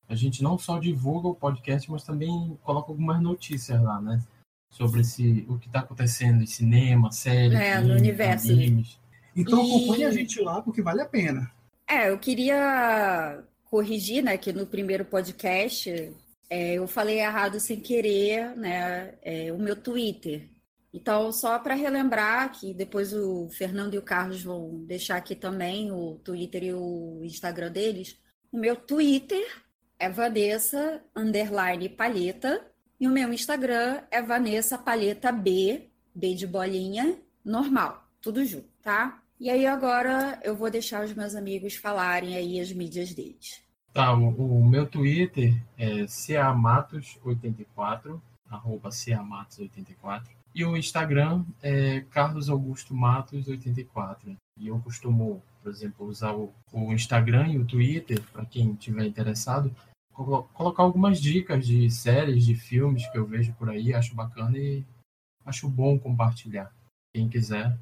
[0.09, 4.21] a gente não só divulga o podcast, mas também coloca algumas notícias lá, né?
[4.77, 8.99] Sobre esse, o que está acontecendo em cinema, série, É, no universo, animes.
[9.37, 11.49] Então E- acompanhe a gente lá, porque vale a pena.
[11.89, 16.13] É, eu queria corrigir, né, que no primeiro podcast
[16.51, 20.49] é, eu falei errado sem querer, né, é, o meu Twitter.
[20.93, 25.93] Então, só para relembrar que depois o Fernando e o Carlos vão deixar aqui também
[25.93, 28.17] o Twitter e o Instagram deles.
[28.51, 29.45] O meu Twitter
[29.99, 32.65] é Vanessa underline Palheta
[33.05, 39.23] e o meu Instagram é Vanessa Palheta B, B de bolinha, normal, tudo junto, tá?
[39.39, 43.63] E aí agora eu vou deixar os meus amigos falarem aí as mídias deles.
[43.93, 50.29] Tá, o, o meu Twitter é camatos84, arroba camatos84.
[50.55, 54.35] E o Instagram é Carlos Augusto Matos 84.
[54.57, 59.05] E eu costumo, por exemplo, usar o, o Instagram e o Twitter, para quem tiver
[59.05, 59.71] interessado,
[60.15, 64.85] colocar algumas dicas de séries, de filmes que eu vejo por aí, acho bacana e
[65.45, 66.71] acho bom compartilhar.
[67.15, 67.77] Quem quiser,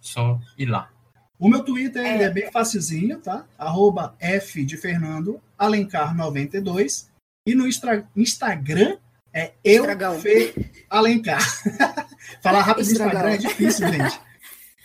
[0.00, 0.90] só ir lá.
[1.38, 2.14] O meu Twitter É.
[2.14, 3.44] ele é bem facilzinho, tá?
[3.58, 7.08] Arroba F de Fernando Alencar92.
[7.46, 8.96] E no Instra- Instagram
[9.34, 10.20] é eu Estragão.
[10.20, 10.54] Fê
[10.88, 11.40] Alencar.
[12.40, 12.92] Falar rápido no.
[12.92, 14.20] Instagram é difícil, gente.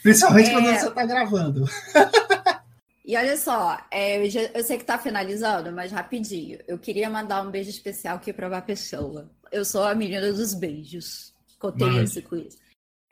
[0.01, 0.53] Principalmente É.
[0.53, 1.65] quando você está gravando.
[3.07, 6.59] E olha só, é, eu, já- eu sei que tá finalizando, mas rapidinho.
[6.67, 9.31] Eu queria mandar um beijo especial aqui para uma pessoa.
[9.49, 11.33] Eu sou a menina dos beijos.
[11.57, 12.03] Contei Mande.
[12.03, 12.57] esse quiz.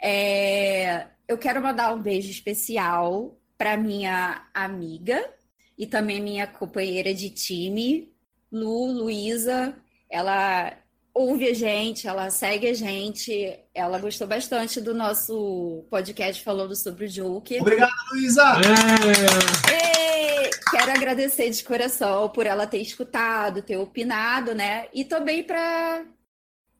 [0.02, 5.34] É, eu quero mandar um beijo especial para minha amiga
[5.78, 8.14] e também minha companheira de time,
[8.52, 9.76] Lu, Luísa.
[10.10, 10.78] Ela
[11.16, 17.06] ouve a gente, ela segue a gente, ela gostou bastante do nosso podcast falando sobre
[17.06, 17.62] o Joker.
[17.62, 18.44] Obrigado, Luísa!
[19.72, 24.88] É, quero agradecer de coração por ela ter escutado, ter opinado, né?
[24.94, 26.04] E também para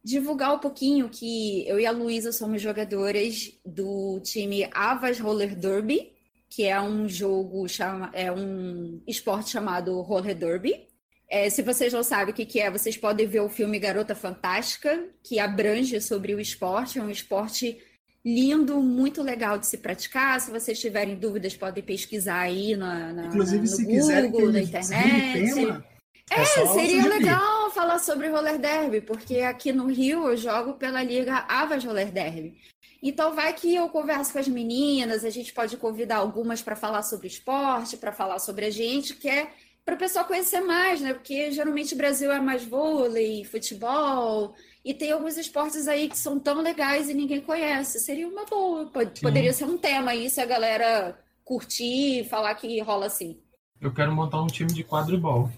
[0.04, 6.12] divulgar um pouquinho que eu e a Luísa somos jogadoras do time Avas Roller Derby,
[6.50, 10.94] que é um jogo, chama, é um esporte chamado Roller Derby.
[11.30, 14.14] É, se vocês não sabem o que, que é, vocês podem ver o filme Garota
[14.14, 17.00] Fantástica, que abrange sobre o esporte.
[17.00, 17.82] É um esporte
[18.24, 20.40] lindo, muito legal de se praticar.
[20.40, 24.46] Se vocês tiverem dúvidas, podem pesquisar aí na, na Inclusive, no se Google, quiserem que
[24.46, 25.54] na internet.
[25.54, 25.86] tema,
[26.32, 31.04] É, só seria legal falar sobre roller derby, porque aqui no Rio eu jogo pela
[31.04, 32.58] Liga Avas Roller Derby.
[33.02, 37.04] Então vai que eu converso com as meninas, a gente pode convidar algumas para falar
[37.04, 39.52] sobre esporte, para falar sobre a gente, que é
[39.86, 41.14] para o pessoal conhecer mais, né?
[41.14, 46.40] Porque geralmente o Brasil é mais vôlei, futebol, e tem alguns esportes aí que são
[46.40, 48.00] tão legais e ninguém conhece.
[48.00, 52.82] Seria uma boa, pod- poderia ser um tema aí se a galera curtir, falar que
[52.82, 53.40] rola assim.
[53.80, 55.52] Eu quero montar um time de quadribol.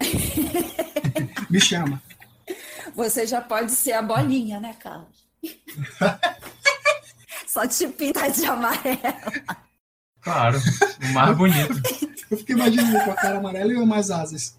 [1.50, 2.00] Me chama.
[2.94, 5.26] Você já pode ser a bolinha, né, Carlos?
[7.48, 8.98] Só te pintar de amarelo.
[10.22, 10.58] Claro,
[11.02, 11.82] o mais bonito.
[12.30, 14.56] Eu fiquei imaginando com a cara amarela e umas asas.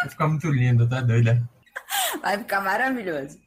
[0.00, 1.42] Vai ficar muito lindo, tá doida?
[2.20, 3.38] Vai ficar maravilhoso.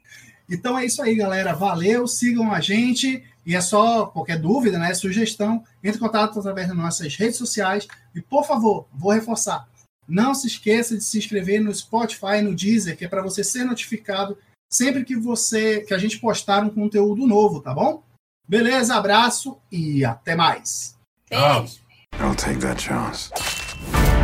[0.49, 1.53] Então é isso aí, galera.
[1.53, 3.23] Valeu, sigam a gente.
[3.45, 4.93] E é só qualquer dúvida, né?
[4.93, 7.87] Sugestão, entre em contato através das nossas redes sociais.
[8.13, 9.67] E, por favor, vou reforçar.
[10.07, 13.63] Não se esqueça de se inscrever no Spotify, no Deezer, que é para você ser
[13.65, 14.37] notificado
[14.69, 18.03] sempre que você que a gente postar um conteúdo novo, tá bom?
[18.47, 20.95] Beleza, abraço e até mais.
[21.29, 21.81] Beijo.
[23.33, 24.16] Oh.